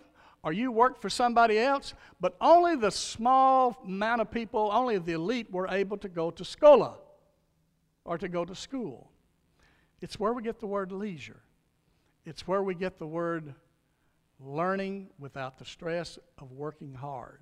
or 0.48 0.54
you 0.54 0.72
worked 0.72 1.02
for 1.02 1.10
somebody 1.10 1.60
else, 1.60 1.94
but 2.22 2.38
only 2.40 2.78
the 2.78 2.90
small 2.90 3.78
amount 3.84 4.22
of 4.22 4.32
people, 4.32 4.70
only 4.72 4.98
the 4.98 5.12
elite, 5.12 5.52
were 5.52 5.68
able 5.68 5.98
to 5.98 6.08
go 6.08 6.32
to 6.32 6.46
schola 6.46 6.96
or 8.06 8.18
to 8.18 8.30
go 8.30 8.46
to 8.46 8.56
school. 8.56 9.12
It's 10.00 10.18
where 10.18 10.32
we 10.32 10.42
get 10.42 10.62
the 10.62 10.66
word 10.66 10.94
leisure, 10.94 11.42
it's 12.24 12.48
where 12.48 12.64
we 12.64 12.76
get 12.76 12.98
the 12.98 13.06
word 13.06 13.56
learning 14.40 15.10
without 15.20 15.60
the 15.60 15.66
stress 15.66 16.18
of 16.38 16.54
working 16.54 16.94
hard. 16.94 17.42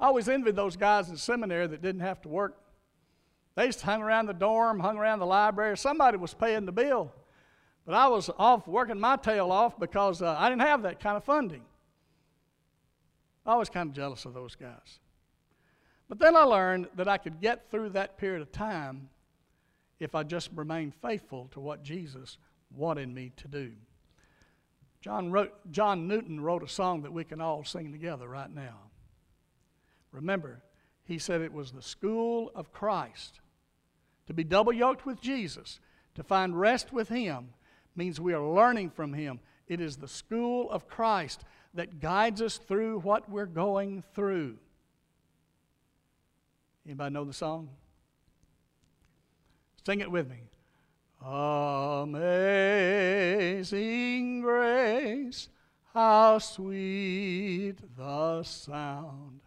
I 0.00 0.06
always 0.06 0.28
envied 0.28 0.56
those 0.56 0.76
guys 0.76 1.10
in 1.10 1.16
seminary 1.16 1.68
that 1.68 1.80
didn't 1.80 2.00
have 2.00 2.20
to 2.22 2.28
work. 2.28 2.60
They 3.54 3.66
just 3.66 3.82
hung 3.82 4.02
around 4.02 4.26
the 4.26 4.34
dorm, 4.34 4.80
hung 4.80 4.98
around 4.98 5.20
the 5.20 5.26
library. 5.26 5.78
Somebody 5.78 6.16
was 6.16 6.34
paying 6.34 6.66
the 6.66 6.72
bill. 6.72 7.12
But 7.88 7.94
I 7.94 8.08
was 8.08 8.28
off 8.38 8.68
working 8.68 9.00
my 9.00 9.16
tail 9.16 9.50
off 9.50 9.80
because 9.80 10.20
uh, 10.20 10.36
I 10.38 10.50
didn't 10.50 10.60
have 10.60 10.82
that 10.82 11.00
kind 11.00 11.16
of 11.16 11.24
funding. 11.24 11.62
I 13.46 13.56
was 13.56 13.70
kind 13.70 13.88
of 13.88 13.96
jealous 13.96 14.26
of 14.26 14.34
those 14.34 14.54
guys. 14.54 15.00
But 16.06 16.18
then 16.18 16.36
I 16.36 16.42
learned 16.42 16.88
that 16.96 17.08
I 17.08 17.16
could 17.16 17.40
get 17.40 17.70
through 17.70 17.88
that 17.90 18.18
period 18.18 18.42
of 18.42 18.52
time 18.52 19.08
if 19.98 20.14
I 20.14 20.22
just 20.22 20.50
remained 20.54 20.96
faithful 20.96 21.48
to 21.52 21.60
what 21.60 21.82
Jesus 21.82 22.36
wanted 22.76 23.08
me 23.08 23.32
to 23.38 23.48
do. 23.48 23.72
John, 25.00 25.32
wrote, 25.32 25.54
John 25.72 26.06
Newton 26.06 26.42
wrote 26.42 26.62
a 26.62 26.68
song 26.68 27.00
that 27.04 27.12
we 27.14 27.24
can 27.24 27.40
all 27.40 27.64
sing 27.64 27.90
together 27.90 28.28
right 28.28 28.54
now. 28.54 28.90
Remember, 30.12 30.60
he 31.04 31.18
said 31.18 31.40
it 31.40 31.54
was 31.54 31.72
the 31.72 31.80
school 31.80 32.52
of 32.54 32.70
Christ. 32.70 33.40
To 34.26 34.34
be 34.34 34.44
double 34.44 34.74
yoked 34.74 35.06
with 35.06 35.22
Jesus, 35.22 35.80
to 36.16 36.22
find 36.22 36.60
rest 36.60 36.92
with 36.92 37.08
Him, 37.08 37.54
means 37.98 38.18
we 38.20 38.32
are 38.32 38.40
learning 38.40 38.88
from 38.90 39.12
Him. 39.12 39.40
It 39.66 39.80
is 39.82 39.96
the 39.96 40.08
school 40.08 40.70
of 40.70 40.88
Christ 40.88 41.44
that 41.74 42.00
guides 42.00 42.40
us 42.40 42.56
through 42.56 43.00
what 43.00 43.28
we're 43.28 43.44
going 43.44 44.02
through. 44.14 44.56
Anybody 46.86 47.12
know 47.12 47.24
the 47.24 47.34
song? 47.34 47.68
Sing 49.84 50.00
it 50.00 50.10
with 50.10 50.30
me. 50.30 50.38
Amazing 51.20 52.12
grace, 54.40 55.48
how 55.92 56.38
sweet 56.38 57.74
the 57.96 58.42
sound 58.44 59.40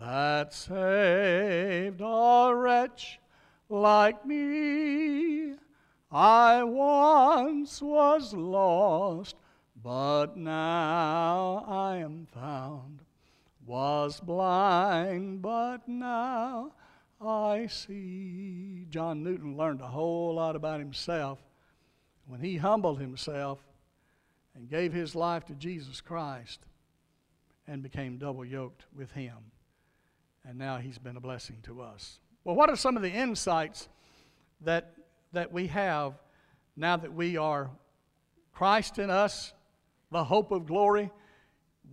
that 0.00 0.54
saved 0.54 2.00
a 2.00 2.52
wretch 2.54 3.20
like 3.68 4.24
me. 4.26 5.54
I 6.14 6.62
once 6.62 7.82
was 7.82 8.32
lost, 8.32 9.36
but 9.82 10.36
now 10.36 11.64
I 11.66 11.96
am 11.96 12.26
found. 12.32 13.00
Was 13.66 14.20
blind, 14.20 15.42
but 15.42 15.88
now 15.88 16.72
I 17.20 17.66
see. 17.66 18.86
John 18.90 19.24
Newton 19.24 19.56
learned 19.56 19.80
a 19.80 19.88
whole 19.88 20.34
lot 20.34 20.54
about 20.54 20.78
himself 20.78 21.42
when 22.26 22.40
he 22.40 22.58
humbled 22.58 23.00
himself 23.00 23.58
and 24.54 24.68
gave 24.70 24.92
his 24.92 25.14
life 25.14 25.44
to 25.46 25.54
Jesus 25.54 26.00
Christ 26.00 26.60
and 27.66 27.82
became 27.82 28.18
double 28.18 28.44
yoked 28.44 28.84
with 28.94 29.10
him 29.12 29.50
and 30.46 30.58
now 30.58 30.76
he's 30.76 30.98
been 30.98 31.16
a 31.16 31.20
blessing 31.20 31.56
to 31.62 31.80
us. 31.80 32.18
Well, 32.44 32.54
what 32.54 32.68
are 32.68 32.76
some 32.76 32.96
of 32.96 33.02
the 33.02 33.10
insights 33.10 33.88
that, 34.60 34.94
that 35.34 35.52
we 35.52 35.68
have 35.68 36.14
now 36.76 36.96
that 36.96 37.12
we 37.12 37.36
are 37.36 37.70
Christ 38.52 38.98
in 38.98 39.10
us, 39.10 39.52
the 40.10 40.24
hope 40.24 40.50
of 40.50 40.66
glory? 40.66 41.10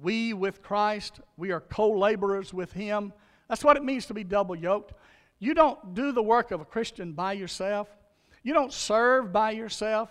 we 0.01 0.33
with 0.33 0.61
Christ. 0.61 1.19
We 1.37 1.51
are 1.51 1.59
co 1.59 1.91
laborers 1.91 2.53
with 2.53 2.71
Him. 2.73 3.13
That's 3.49 3.63
what 3.63 3.77
it 3.77 3.83
means 3.83 4.05
to 4.07 4.13
be 4.13 4.23
double 4.23 4.55
yoked. 4.55 4.93
You 5.39 5.53
don't 5.53 5.93
do 5.93 6.11
the 6.11 6.21
work 6.21 6.51
of 6.51 6.61
a 6.61 6.65
Christian 6.65 7.13
by 7.13 7.33
yourself, 7.33 7.89
you 8.43 8.53
don't 8.53 8.73
serve 8.73 9.31
by 9.31 9.51
yourself. 9.51 10.09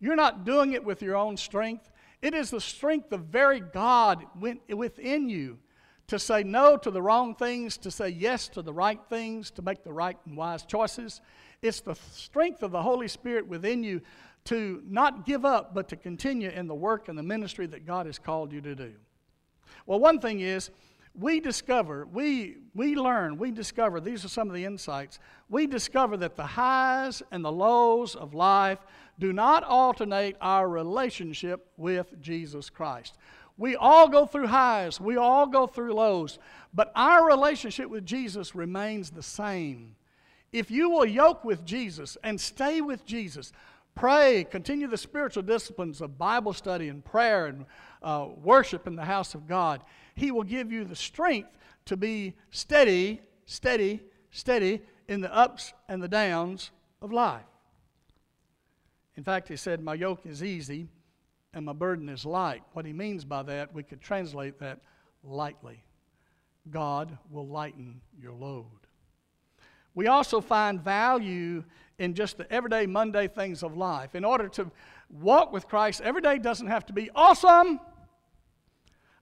You're 0.00 0.16
not 0.16 0.44
doing 0.44 0.72
it 0.72 0.84
with 0.84 1.00
your 1.00 1.16
own 1.16 1.36
strength. 1.36 1.90
It 2.20 2.34
is 2.34 2.50
the 2.50 2.60
strength 2.60 3.12
of 3.12 3.20
very 3.26 3.60
God 3.60 4.24
within 4.68 5.28
you 5.30 5.58
to 6.06 6.18
say 6.18 6.42
no 6.42 6.76
to 6.76 6.90
the 6.90 7.00
wrong 7.00 7.34
things, 7.34 7.76
to 7.78 7.90
say 7.90 8.08
yes 8.08 8.48
to 8.48 8.62
the 8.62 8.72
right 8.72 9.00
things, 9.08 9.50
to 9.52 9.62
make 9.62 9.84
the 9.84 9.92
right 9.92 10.18
and 10.26 10.36
wise 10.36 10.64
choices. 10.64 11.20
It's 11.62 11.80
the 11.80 11.94
strength 12.12 12.62
of 12.62 12.72
the 12.72 12.82
Holy 12.82 13.08
Spirit 13.08 13.46
within 13.48 13.82
you 13.82 14.02
to 14.44 14.82
not 14.86 15.24
give 15.24 15.44
up, 15.44 15.74
but 15.74 15.88
to 15.88 15.96
continue 15.96 16.50
in 16.50 16.66
the 16.66 16.74
work 16.74 17.08
and 17.08 17.16
the 17.16 17.22
ministry 17.22 17.66
that 17.66 17.86
God 17.86 18.06
has 18.06 18.18
called 18.18 18.52
you 18.52 18.60
to 18.60 18.74
do. 18.74 18.92
Well, 19.86 19.98
one 19.98 20.20
thing 20.20 20.40
is, 20.40 20.70
we 21.14 21.38
discover, 21.38 22.06
we, 22.12 22.56
we 22.74 22.96
learn, 22.96 23.38
we 23.38 23.52
discover, 23.52 24.00
these 24.00 24.24
are 24.24 24.28
some 24.28 24.48
of 24.48 24.54
the 24.54 24.64
insights. 24.64 25.20
We 25.48 25.66
discover 25.66 26.16
that 26.18 26.34
the 26.34 26.44
highs 26.44 27.22
and 27.30 27.44
the 27.44 27.52
lows 27.52 28.16
of 28.16 28.34
life 28.34 28.80
do 29.20 29.32
not 29.32 29.62
alternate 29.62 30.36
our 30.40 30.68
relationship 30.68 31.68
with 31.76 32.20
Jesus 32.20 32.68
Christ. 32.68 33.16
We 33.56 33.76
all 33.76 34.08
go 34.08 34.26
through 34.26 34.48
highs, 34.48 35.00
we 35.00 35.16
all 35.16 35.46
go 35.46 35.66
through 35.66 35.94
lows, 35.94 36.38
but 36.72 36.90
our 36.96 37.24
relationship 37.26 37.88
with 37.88 38.04
Jesus 38.04 38.54
remains 38.54 39.10
the 39.10 39.22
same. 39.22 39.94
If 40.52 40.70
you 40.70 40.90
will 40.90 41.04
yoke 41.04 41.44
with 41.44 41.64
Jesus 41.64 42.16
and 42.24 42.40
stay 42.40 42.80
with 42.80 43.04
Jesus, 43.04 43.52
pray, 43.94 44.44
continue 44.50 44.88
the 44.88 44.96
spiritual 44.96 45.44
disciplines 45.44 46.00
of 46.00 46.18
Bible 46.18 46.52
study 46.52 46.88
and 46.88 47.04
prayer 47.04 47.46
and 47.46 47.66
uh, 48.02 48.28
worship 48.42 48.88
in 48.88 48.96
the 48.96 49.04
house 49.04 49.34
of 49.34 49.46
God, 49.46 49.82
He 50.16 50.32
will 50.32 50.42
give 50.42 50.72
you 50.72 50.84
the 50.84 50.96
strength 50.96 51.56
to 51.86 51.96
be 51.96 52.34
steady, 52.50 53.20
steady, 53.46 54.00
steady 54.32 54.82
in 55.06 55.20
the 55.20 55.32
ups 55.32 55.72
and 55.88 56.02
the 56.02 56.08
downs 56.08 56.72
of 57.00 57.12
life. 57.12 57.42
In 59.16 59.22
fact, 59.22 59.46
He 59.46 59.56
said, 59.56 59.80
My 59.80 59.94
yoke 59.94 60.26
is 60.26 60.42
easy 60.42 60.88
and 61.54 61.64
my 61.64 61.72
burden 61.72 62.08
is 62.08 62.26
light. 62.26 62.62
What 62.72 62.84
He 62.84 62.92
means 62.92 63.24
by 63.24 63.42
that, 63.44 63.72
we 63.72 63.82
could 63.82 64.00
translate 64.00 64.58
that 64.58 64.80
lightly. 65.22 65.82
God 66.70 67.16
will 67.30 67.46
lighten 67.46 68.00
your 68.20 68.32
load. 68.32 68.66
We 69.94 70.08
also 70.08 70.40
find 70.40 70.80
value 70.80 71.62
in 71.98 72.14
just 72.14 72.36
the 72.36 72.50
everyday, 72.52 72.86
Monday 72.86 73.28
things 73.28 73.62
of 73.62 73.76
life. 73.76 74.14
In 74.14 74.24
order 74.24 74.48
to 74.48 74.70
walk 75.08 75.52
with 75.52 75.68
Christ, 75.68 76.00
every 76.00 76.20
day 76.20 76.38
doesn't 76.38 76.66
have 76.66 76.84
to 76.86 76.92
be 76.92 77.10
awesome. 77.14 77.78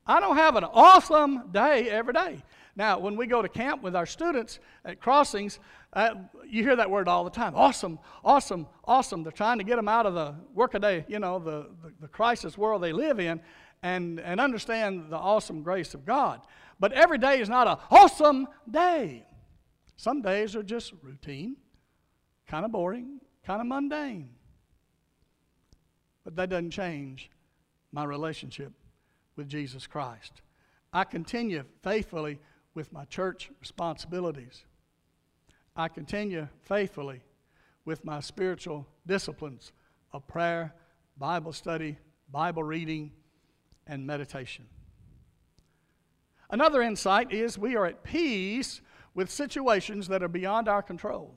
I 0.06 0.18
don't 0.18 0.36
have 0.36 0.56
an 0.56 0.64
awesome 0.64 1.50
day 1.52 1.90
every 1.90 2.14
day. 2.14 2.42
Now, 2.74 2.98
when 2.98 3.16
we 3.16 3.26
go 3.26 3.42
to 3.42 3.48
camp 3.48 3.82
with 3.82 3.94
our 3.94 4.06
students 4.06 4.58
at 4.84 5.00
crossings, 5.00 5.58
uh, 5.92 6.14
you 6.46 6.62
hear 6.62 6.76
that 6.76 6.90
word 6.90 7.06
all 7.06 7.22
the 7.22 7.30
time 7.30 7.54
awesome, 7.54 7.98
awesome, 8.24 8.66
awesome. 8.84 9.22
They're 9.22 9.32
trying 9.32 9.58
to 9.58 9.64
get 9.64 9.76
them 9.76 9.88
out 9.88 10.06
of 10.06 10.14
the 10.14 10.34
workaday, 10.54 11.04
you 11.06 11.18
know, 11.18 11.38
the, 11.38 11.68
the, 11.82 11.92
the 12.00 12.08
crisis 12.08 12.56
world 12.56 12.82
they 12.82 12.92
live 12.92 13.20
in 13.20 13.40
and, 13.82 14.20
and 14.20 14.40
understand 14.40 15.10
the 15.10 15.16
awesome 15.16 15.62
grace 15.62 15.92
of 15.92 16.06
God. 16.06 16.40
But 16.80 16.92
every 16.92 17.18
day 17.18 17.40
is 17.40 17.48
not 17.48 17.68
an 17.68 17.76
awesome 17.90 18.48
day. 18.70 19.26
Some 19.96 20.22
days 20.22 20.56
are 20.56 20.62
just 20.62 20.92
routine, 21.02 21.56
kind 22.46 22.64
of 22.64 22.72
boring, 22.72 23.20
kind 23.44 23.60
of 23.60 23.66
mundane. 23.66 24.30
But 26.24 26.36
that 26.36 26.48
doesn't 26.48 26.70
change 26.70 27.30
my 27.92 28.04
relationship 28.04 28.72
with 29.36 29.48
Jesus 29.48 29.86
Christ. 29.86 30.40
I 30.92 31.04
continue 31.04 31.64
faithfully 31.82 32.38
with 32.74 32.92
my 32.92 33.04
church 33.04 33.50
responsibilities. 33.60 34.64
I 35.76 35.88
continue 35.88 36.48
faithfully 36.62 37.22
with 37.84 38.04
my 38.04 38.20
spiritual 38.20 38.86
disciplines 39.06 39.72
of 40.12 40.26
prayer, 40.26 40.74
Bible 41.16 41.52
study, 41.52 41.98
Bible 42.30 42.62
reading, 42.62 43.12
and 43.86 44.06
meditation. 44.06 44.66
Another 46.50 46.82
insight 46.82 47.32
is 47.32 47.58
we 47.58 47.76
are 47.76 47.86
at 47.86 48.04
peace 48.04 48.80
with 49.14 49.30
situations 49.30 50.08
that 50.08 50.22
are 50.22 50.28
beyond 50.28 50.68
our 50.68 50.82
control. 50.82 51.34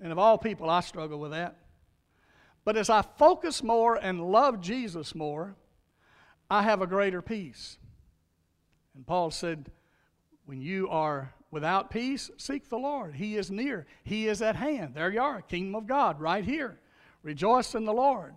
And 0.00 0.12
of 0.12 0.18
all 0.18 0.36
people, 0.36 0.68
I 0.68 0.80
struggle 0.80 1.18
with 1.18 1.30
that. 1.30 1.56
But 2.64 2.76
as 2.76 2.90
I 2.90 3.02
focus 3.02 3.62
more 3.62 3.96
and 3.96 4.20
love 4.20 4.60
Jesus 4.60 5.14
more, 5.14 5.54
I 6.50 6.62
have 6.62 6.82
a 6.82 6.86
greater 6.86 7.22
peace. 7.22 7.78
And 8.94 9.06
Paul 9.06 9.30
said, 9.30 9.70
when 10.46 10.60
you 10.60 10.88
are 10.88 11.32
without 11.50 11.90
peace, 11.90 12.30
seek 12.36 12.68
the 12.68 12.78
Lord. 12.78 13.14
He 13.14 13.36
is 13.36 13.50
near, 13.50 13.86
He 14.02 14.28
is 14.28 14.42
at 14.42 14.56
hand. 14.56 14.94
There 14.94 15.10
you 15.10 15.20
are, 15.20 15.40
kingdom 15.42 15.74
of 15.74 15.86
God, 15.86 16.20
right 16.20 16.44
here. 16.44 16.78
Rejoice 17.22 17.74
in 17.74 17.84
the 17.84 17.92
Lord. 17.92 18.34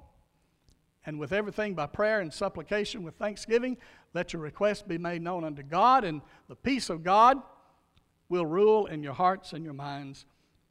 And 1.05 1.19
with 1.19 1.31
everything 1.31 1.73
by 1.73 1.85
prayer 1.85 2.19
and 2.19 2.33
supplication 2.33 3.03
with 3.03 3.15
thanksgiving, 3.15 3.77
let 4.13 4.33
your 4.33 4.41
requests 4.41 4.81
be 4.81 4.97
made 4.97 5.21
known 5.21 5.43
unto 5.43 5.63
God, 5.63 6.03
and 6.03 6.21
the 6.47 6.55
peace 6.55 6.89
of 6.89 7.03
God 7.03 7.41
will 8.29 8.45
rule 8.45 8.87
in 8.87 9.03
your 9.03 9.13
hearts 9.13 9.53
and 9.53 9.63
your 9.63 9.73
minds 9.73 10.25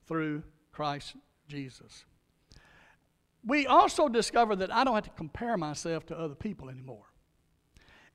through 0.07 0.43
Christ 0.73 1.17
Jesus. 1.49 2.05
We 3.45 3.67
also 3.67 4.09
discover 4.09 4.57
that 4.57 4.75
I 4.75 4.85
don't 4.85 4.95
have 4.95 5.05
to 5.05 5.11
compare 5.11 5.57
myself 5.57 6.05
to 6.07 6.19
other 6.19 6.35
people 6.35 6.69
anymore. 6.69 7.07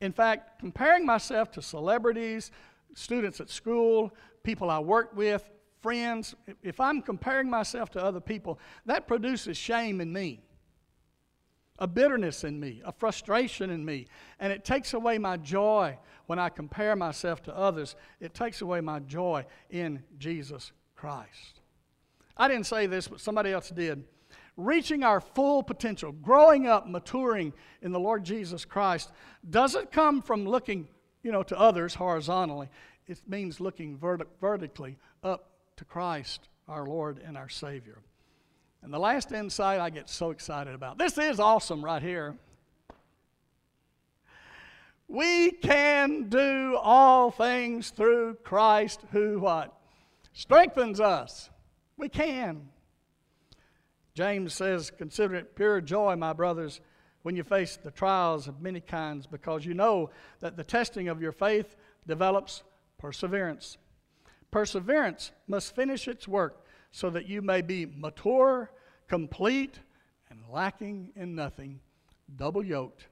In 0.02 0.12
fact, 0.12 0.60
comparing 0.60 1.06
myself 1.06 1.52
to 1.52 1.62
celebrities, 1.62 2.52
students 2.96 3.40
at 3.40 3.50
school, 3.50 4.12
people 4.44 4.70
I 4.70 4.80
work 4.80 5.16
with, 5.16 5.50
friends, 5.82 6.36
if 6.64 6.80
I'm 6.80 7.02
comparing 7.02 7.50
myself 7.50 7.90
to 7.92 8.04
other 8.04 8.20
people, 8.20 8.60
that 8.86 9.08
produces 9.08 9.58
shame 9.58 10.02
in 10.02 10.12
me, 10.12 10.42
a 11.80 11.88
bitterness 11.88 12.44
in 12.44 12.60
me, 12.60 12.82
a 12.84 12.92
frustration 12.92 13.70
in 13.70 13.86
me, 13.86 14.08
and 14.40 14.52
it 14.52 14.66
takes 14.66 14.94
away 14.94 15.18
my 15.18 15.38
joy 15.38 15.98
when 16.26 16.40
I 16.40 16.50
compare 16.50 16.96
myself 16.96 17.42
to 17.44 17.56
others. 17.56 17.96
It 18.20 18.34
takes 18.34 18.62
away 18.62 18.82
my 18.82 19.00
joy 19.00 19.46
in 19.70 20.04
Jesus 20.18 20.72
Christ. 20.96 21.62
I 22.38 22.48
didn't 22.48 22.66
say 22.66 22.88
this, 22.88 23.08
but 23.08 23.20
somebody 23.20 23.52
else 23.52 23.70
did 23.70 24.04
reaching 24.58 25.04
our 25.04 25.22
full 25.22 25.64
potential, 25.64 26.12
growing 26.12 26.68
up, 26.68 26.88
maturing 26.88 27.54
in 27.82 27.92
the 27.92 28.00
Lord 28.00 28.24
Jesus 28.24 28.66
Christ, 28.66 29.12
doesn't 29.50 29.92
come 29.92 30.22
from 30.22 30.46
looking, 30.46 30.88
you 31.24 31.32
know, 31.32 31.44
to 31.44 31.60
others 31.60 31.96
horizontally. 31.96 32.70
It 33.08 33.20
means 33.28 33.60
looking 33.60 33.98
verti- 33.98 34.28
vertically 34.40 34.98
up 35.24 35.50
to 35.78 35.86
Christ, 35.86 36.50
our 36.68 36.86
Lord 36.86 37.20
and 37.26 37.38
our 37.38 37.50
Savior. 37.50 38.00
And 38.84 38.94
the 38.94 39.00
last 39.00 39.32
insight 39.32 39.80
I 39.80 39.90
get 39.90 40.10
so 40.10 40.32
excited 40.32 40.74
about. 40.74 40.98
This 40.98 41.18
is 41.18 41.40
awesome 41.40 41.84
right 41.84 42.02
here. 42.02 42.36
We 45.08 45.52
can 45.52 46.30
do 46.30 46.78
all 46.82 47.32
things 47.32 47.90
through 47.90 48.36
Christ 48.44 49.02
who 49.12 49.40
what? 49.40 49.78
Strengthens 50.34 51.00
us. 51.00 51.50
We 51.98 52.08
can. 52.08 52.71
James 54.14 54.54
says, 54.54 54.92
Consider 54.92 55.36
it 55.36 55.56
pure 55.56 55.82
joy, 55.82 56.16
my 56.16 56.34
brothers, 56.34 56.82
when 57.24 57.36
you 57.36 57.44
face 57.44 57.78
the 57.78 57.92
trials 57.92 58.48
of 58.48 58.62
many 58.62 58.82
kinds, 58.82 59.28
because 59.28 59.66
you 59.66 59.74
know 59.74 60.10
that 60.40 60.58
the 60.58 60.64
testing 60.64 61.08
of 61.08 61.22
your 61.22 61.32
faith 61.32 61.76
develops 62.08 62.64
perseverance. 62.98 63.78
Perseverance 64.50 65.32
must 65.48 65.76
finish 65.76 66.08
its 66.08 66.28
work 66.28 66.66
so 66.92 67.10
that 67.10 67.28
you 67.28 67.42
may 67.42 67.62
be 67.62 67.86
mature, 67.86 68.72
complete, 69.08 69.80
and 70.30 70.40
lacking 70.50 71.12
in 71.16 71.36
nothing, 71.36 71.80
double 72.36 72.64
yoked 72.64 73.08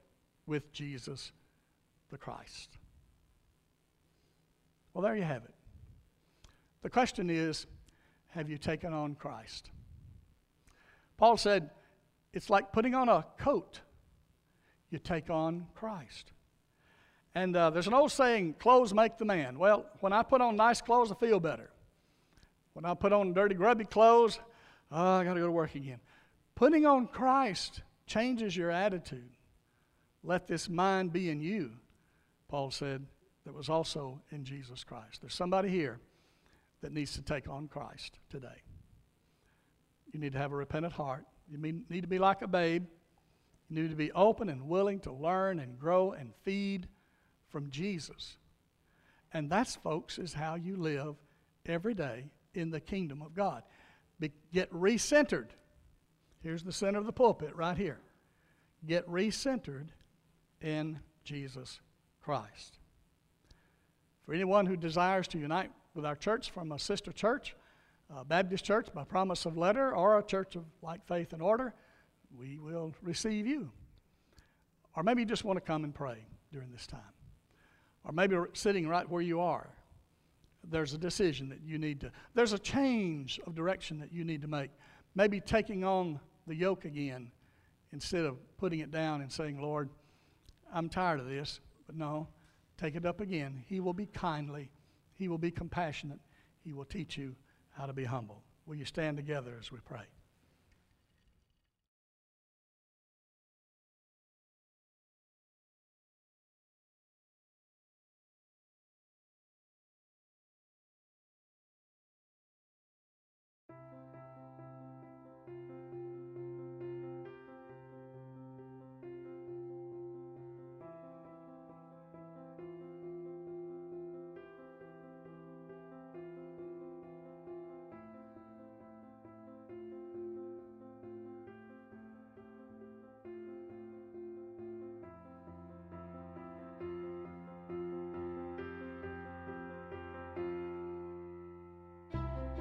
with 0.45 0.71
Jesus 0.73 1.31
the 2.09 2.17
Christ. 2.17 2.77
Well, 4.93 5.03
there 5.03 5.15
you 5.15 5.23
have 5.23 5.43
it. 5.43 5.53
The 6.81 6.89
question 6.89 7.29
is 7.29 7.67
have 8.29 8.49
you 8.49 8.57
taken 8.57 8.93
on 8.93 9.15
Christ? 9.15 9.71
Paul 11.19 11.35
said, 11.35 11.69
it's 12.31 12.49
like 12.49 12.71
putting 12.71 12.95
on 12.95 13.09
a 13.09 13.25
coat. 13.37 13.81
You 14.89 14.99
take 14.99 15.29
on 15.29 15.67
Christ. 15.75 16.31
And 17.35 17.55
uh, 17.55 17.71
there's 17.71 17.87
an 17.87 17.93
old 17.93 18.13
saying, 18.13 18.55
clothes 18.57 18.93
make 18.93 19.17
the 19.17 19.25
man. 19.25 19.59
Well, 19.59 19.85
when 19.99 20.13
I 20.13 20.23
put 20.23 20.39
on 20.39 20.55
nice 20.55 20.81
clothes, 20.81 21.11
I 21.11 21.15
feel 21.15 21.41
better. 21.41 21.71
When 22.71 22.85
I 22.85 22.93
put 22.93 23.11
on 23.11 23.33
dirty, 23.33 23.53
grubby 23.53 23.83
clothes, 23.83 24.39
oh, 24.93 25.17
I 25.17 25.25
got 25.25 25.33
to 25.33 25.41
go 25.41 25.45
to 25.45 25.51
work 25.51 25.75
again. 25.75 25.99
Putting 26.55 26.85
on 26.85 27.07
Christ 27.07 27.81
changes 28.07 28.55
your 28.55 28.71
attitude. 28.71 29.31
Let 30.23 30.47
this 30.47 30.69
mind 30.69 31.11
be 31.11 31.29
in 31.29 31.41
you, 31.41 31.71
Paul 32.47 32.71
said, 32.71 33.05
that 33.45 33.53
was 33.53 33.67
also 33.67 34.21
in 34.31 34.45
Jesus 34.45 34.85
Christ. 34.85 35.19
There's 35.21 35.35
somebody 35.35 35.67
here 35.67 35.99
that 36.81 36.93
needs 36.93 37.13
to 37.13 37.21
take 37.21 37.49
on 37.49 37.67
Christ 37.67 38.19
today. 38.29 38.63
You 40.11 40.19
need 40.19 40.33
to 40.33 40.39
have 40.39 40.51
a 40.51 40.55
repentant 40.55 40.93
heart. 40.93 41.25
You 41.49 41.57
need 41.57 42.01
to 42.01 42.07
be 42.07 42.19
like 42.19 42.41
a 42.41 42.47
babe. 42.47 42.85
You 43.69 43.81
need 43.81 43.89
to 43.89 43.95
be 43.95 44.11
open 44.11 44.49
and 44.49 44.67
willing 44.67 44.99
to 45.01 45.11
learn 45.11 45.59
and 45.59 45.79
grow 45.79 46.11
and 46.11 46.33
feed 46.43 46.87
from 47.49 47.69
Jesus. 47.69 48.37
And 49.33 49.49
that's, 49.49 49.75
folks, 49.75 50.17
is 50.17 50.33
how 50.33 50.55
you 50.55 50.75
live 50.75 51.15
every 51.65 51.93
day 51.93 52.25
in 52.53 52.71
the 52.71 52.79
kingdom 52.79 53.21
of 53.21 53.35
God. 53.35 53.63
Be, 54.19 54.31
get 54.51 54.71
recentered. 54.73 55.49
Here's 56.41 56.63
the 56.63 56.71
center 56.71 56.99
of 56.99 57.05
the 57.05 57.13
pulpit 57.13 57.55
right 57.55 57.77
here. 57.77 57.99
Get 58.85 59.07
recentered 59.07 59.89
in 60.61 60.99
Jesus 61.23 61.79
Christ. 62.21 62.79
For 64.25 64.33
anyone 64.33 64.65
who 64.65 64.77
desires 64.77 65.27
to 65.29 65.37
unite 65.37 65.71
with 65.93 66.05
our 66.05 66.15
church 66.15 66.49
from 66.51 66.71
a 66.71 66.79
sister 66.79 67.11
church, 67.11 67.55
a 68.15 68.25
Baptist 68.25 68.65
church 68.65 68.87
by 68.93 69.03
promise 69.03 69.45
of 69.45 69.57
letter, 69.57 69.93
or 69.93 70.17
a 70.17 70.23
church 70.23 70.55
of 70.55 70.63
like 70.81 71.05
faith 71.05 71.33
and 71.33 71.41
order, 71.41 71.73
we 72.37 72.57
will 72.57 72.93
receive 73.01 73.45
you. 73.45 73.71
Or 74.95 75.03
maybe 75.03 75.21
you 75.21 75.25
just 75.25 75.45
want 75.45 75.57
to 75.57 75.61
come 75.61 75.83
and 75.83 75.93
pray 75.93 76.25
during 76.51 76.71
this 76.71 76.87
time. 76.87 77.01
Or 78.03 78.11
maybe 78.11 78.35
sitting 78.53 78.87
right 78.87 79.07
where 79.09 79.21
you 79.21 79.39
are, 79.39 79.69
there's 80.63 80.93
a 80.93 80.97
decision 80.97 81.49
that 81.49 81.61
you 81.63 81.77
need 81.77 82.01
to, 82.01 82.11
there's 82.33 82.53
a 82.53 82.59
change 82.59 83.39
of 83.45 83.55
direction 83.55 83.99
that 83.99 84.11
you 84.11 84.23
need 84.23 84.41
to 84.41 84.47
make. 84.47 84.71
Maybe 85.15 85.39
taking 85.39 85.83
on 85.83 86.19
the 86.47 86.55
yoke 86.55 86.85
again 86.85 87.31
instead 87.91 88.25
of 88.25 88.37
putting 88.57 88.79
it 88.79 88.91
down 88.91 89.21
and 89.21 89.31
saying, 89.31 89.61
Lord, 89.61 89.89
I'm 90.73 90.89
tired 90.89 91.19
of 91.19 91.27
this. 91.27 91.59
But 91.87 91.95
no, 91.95 92.27
take 92.77 92.95
it 92.95 93.05
up 93.05 93.21
again. 93.21 93.63
He 93.67 93.79
will 93.79 93.93
be 93.93 94.05
kindly, 94.07 94.69
He 95.13 95.27
will 95.27 95.37
be 95.37 95.51
compassionate, 95.51 96.19
He 96.63 96.73
will 96.73 96.85
teach 96.85 97.17
you 97.17 97.35
how 97.79 97.85
to 97.85 97.93
be 97.93 98.03
humble. 98.03 98.43
Will 98.65 98.75
you 98.75 98.83
stand 98.83 99.15
together 99.15 99.53
as 99.57 99.71
we 99.71 99.79
pray? 99.79 100.03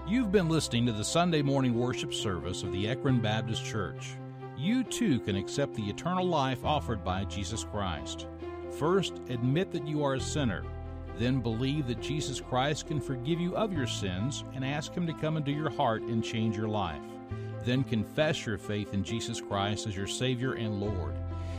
You've 0.09 0.33
been 0.33 0.49
listening 0.49 0.87
to 0.87 0.93
the 0.93 1.05
Sunday 1.05 1.43
morning 1.43 1.75
worship 1.79 2.15
service 2.15 2.63
of 2.63 2.73
the 2.73 2.89
Ekron 2.89 3.21
Baptist 3.21 3.63
Church. 3.63 4.13
You 4.57 4.83
too 4.83 5.21
can 5.21 5.37
accept 5.37 5.75
the 5.75 5.87
eternal 5.87 6.25
life 6.25 6.65
offered 6.65 7.05
by 7.05 7.25
Jesus 7.25 7.63
Christ. 7.63 8.27
First, 8.79 9.21
admit 9.29 9.71
that 9.73 9.87
you 9.87 10.03
are 10.03 10.15
a 10.15 10.21
sinner. 10.21 10.65
Then 11.19 11.43
believe 11.43 11.87
that 11.89 12.01
Jesus 12.01 12.41
Christ 12.41 12.87
can 12.87 13.03
forgive 13.03 13.39
you 13.39 13.55
of 13.55 13.75
your 13.75 13.87
sins 13.87 14.45
and 14.55 14.65
ask 14.65 14.95
Him 14.95 15.07
to 15.07 15.13
come 15.13 15.37
into 15.37 15.53
your 15.53 15.69
heart 15.69 16.01
and 16.01 16.25
change 16.25 16.57
your 16.57 16.69
life. 16.69 17.03
Then 17.67 17.85
confess 17.85 18.47
your 18.47 18.57
faith 18.57 18.95
in 18.95 19.05
Jesus 19.05 19.43
Christ 19.43 19.87
as 19.87 19.95
your 19.95 20.07
Savior 20.07 20.55
and 20.55 20.81
Lord. 20.81 21.17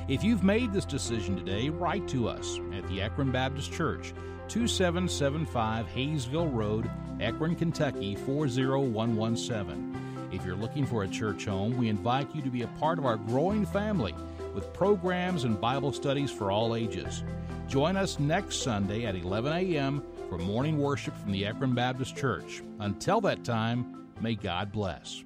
If 0.07 0.23
you've 0.23 0.43
made 0.43 0.73
this 0.73 0.85
decision 0.85 1.35
today, 1.35 1.69
write 1.69 2.07
to 2.07 2.27
us 2.27 2.59
at 2.73 2.87
the 2.87 2.99
Ekron 2.99 3.31
Baptist 3.31 3.71
Church, 3.71 4.11
2775 4.47 5.85
Hayesville 5.85 6.51
Road, 6.51 6.89
Ekron, 7.21 7.55
Kentucky 7.55 8.15
40117. 8.15 10.29
If 10.31 10.45
you're 10.45 10.55
looking 10.55 10.85
for 10.85 11.03
a 11.03 11.07
church 11.07 11.45
home, 11.45 11.75
we 11.77 11.89
invite 11.89 12.33
you 12.35 12.41
to 12.41 12.49
be 12.49 12.61
a 12.61 12.67
part 12.67 12.99
of 12.99 13.05
our 13.05 13.17
growing 13.17 13.65
family 13.65 14.13
with 14.53 14.71
programs 14.73 15.43
and 15.43 15.59
Bible 15.59 15.91
studies 15.91 16.31
for 16.31 16.51
all 16.51 16.75
ages. 16.75 17.23
Join 17.67 17.97
us 17.97 18.19
next 18.19 18.63
Sunday 18.63 19.05
at 19.05 19.15
11 19.15 19.53
a.m. 19.53 20.03
for 20.29 20.37
morning 20.37 20.79
worship 20.79 21.15
from 21.17 21.31
the 21.31 21.45
Ekron 21.45 21.75
Baptist 21.75 22.15
Church. 22.15 22.63
Until 22.79 23.21
that 23.21 23.43
time, 23.43 24.07
may 24.21 24.35
God 24.35 24.71
bless. 24.71 25.23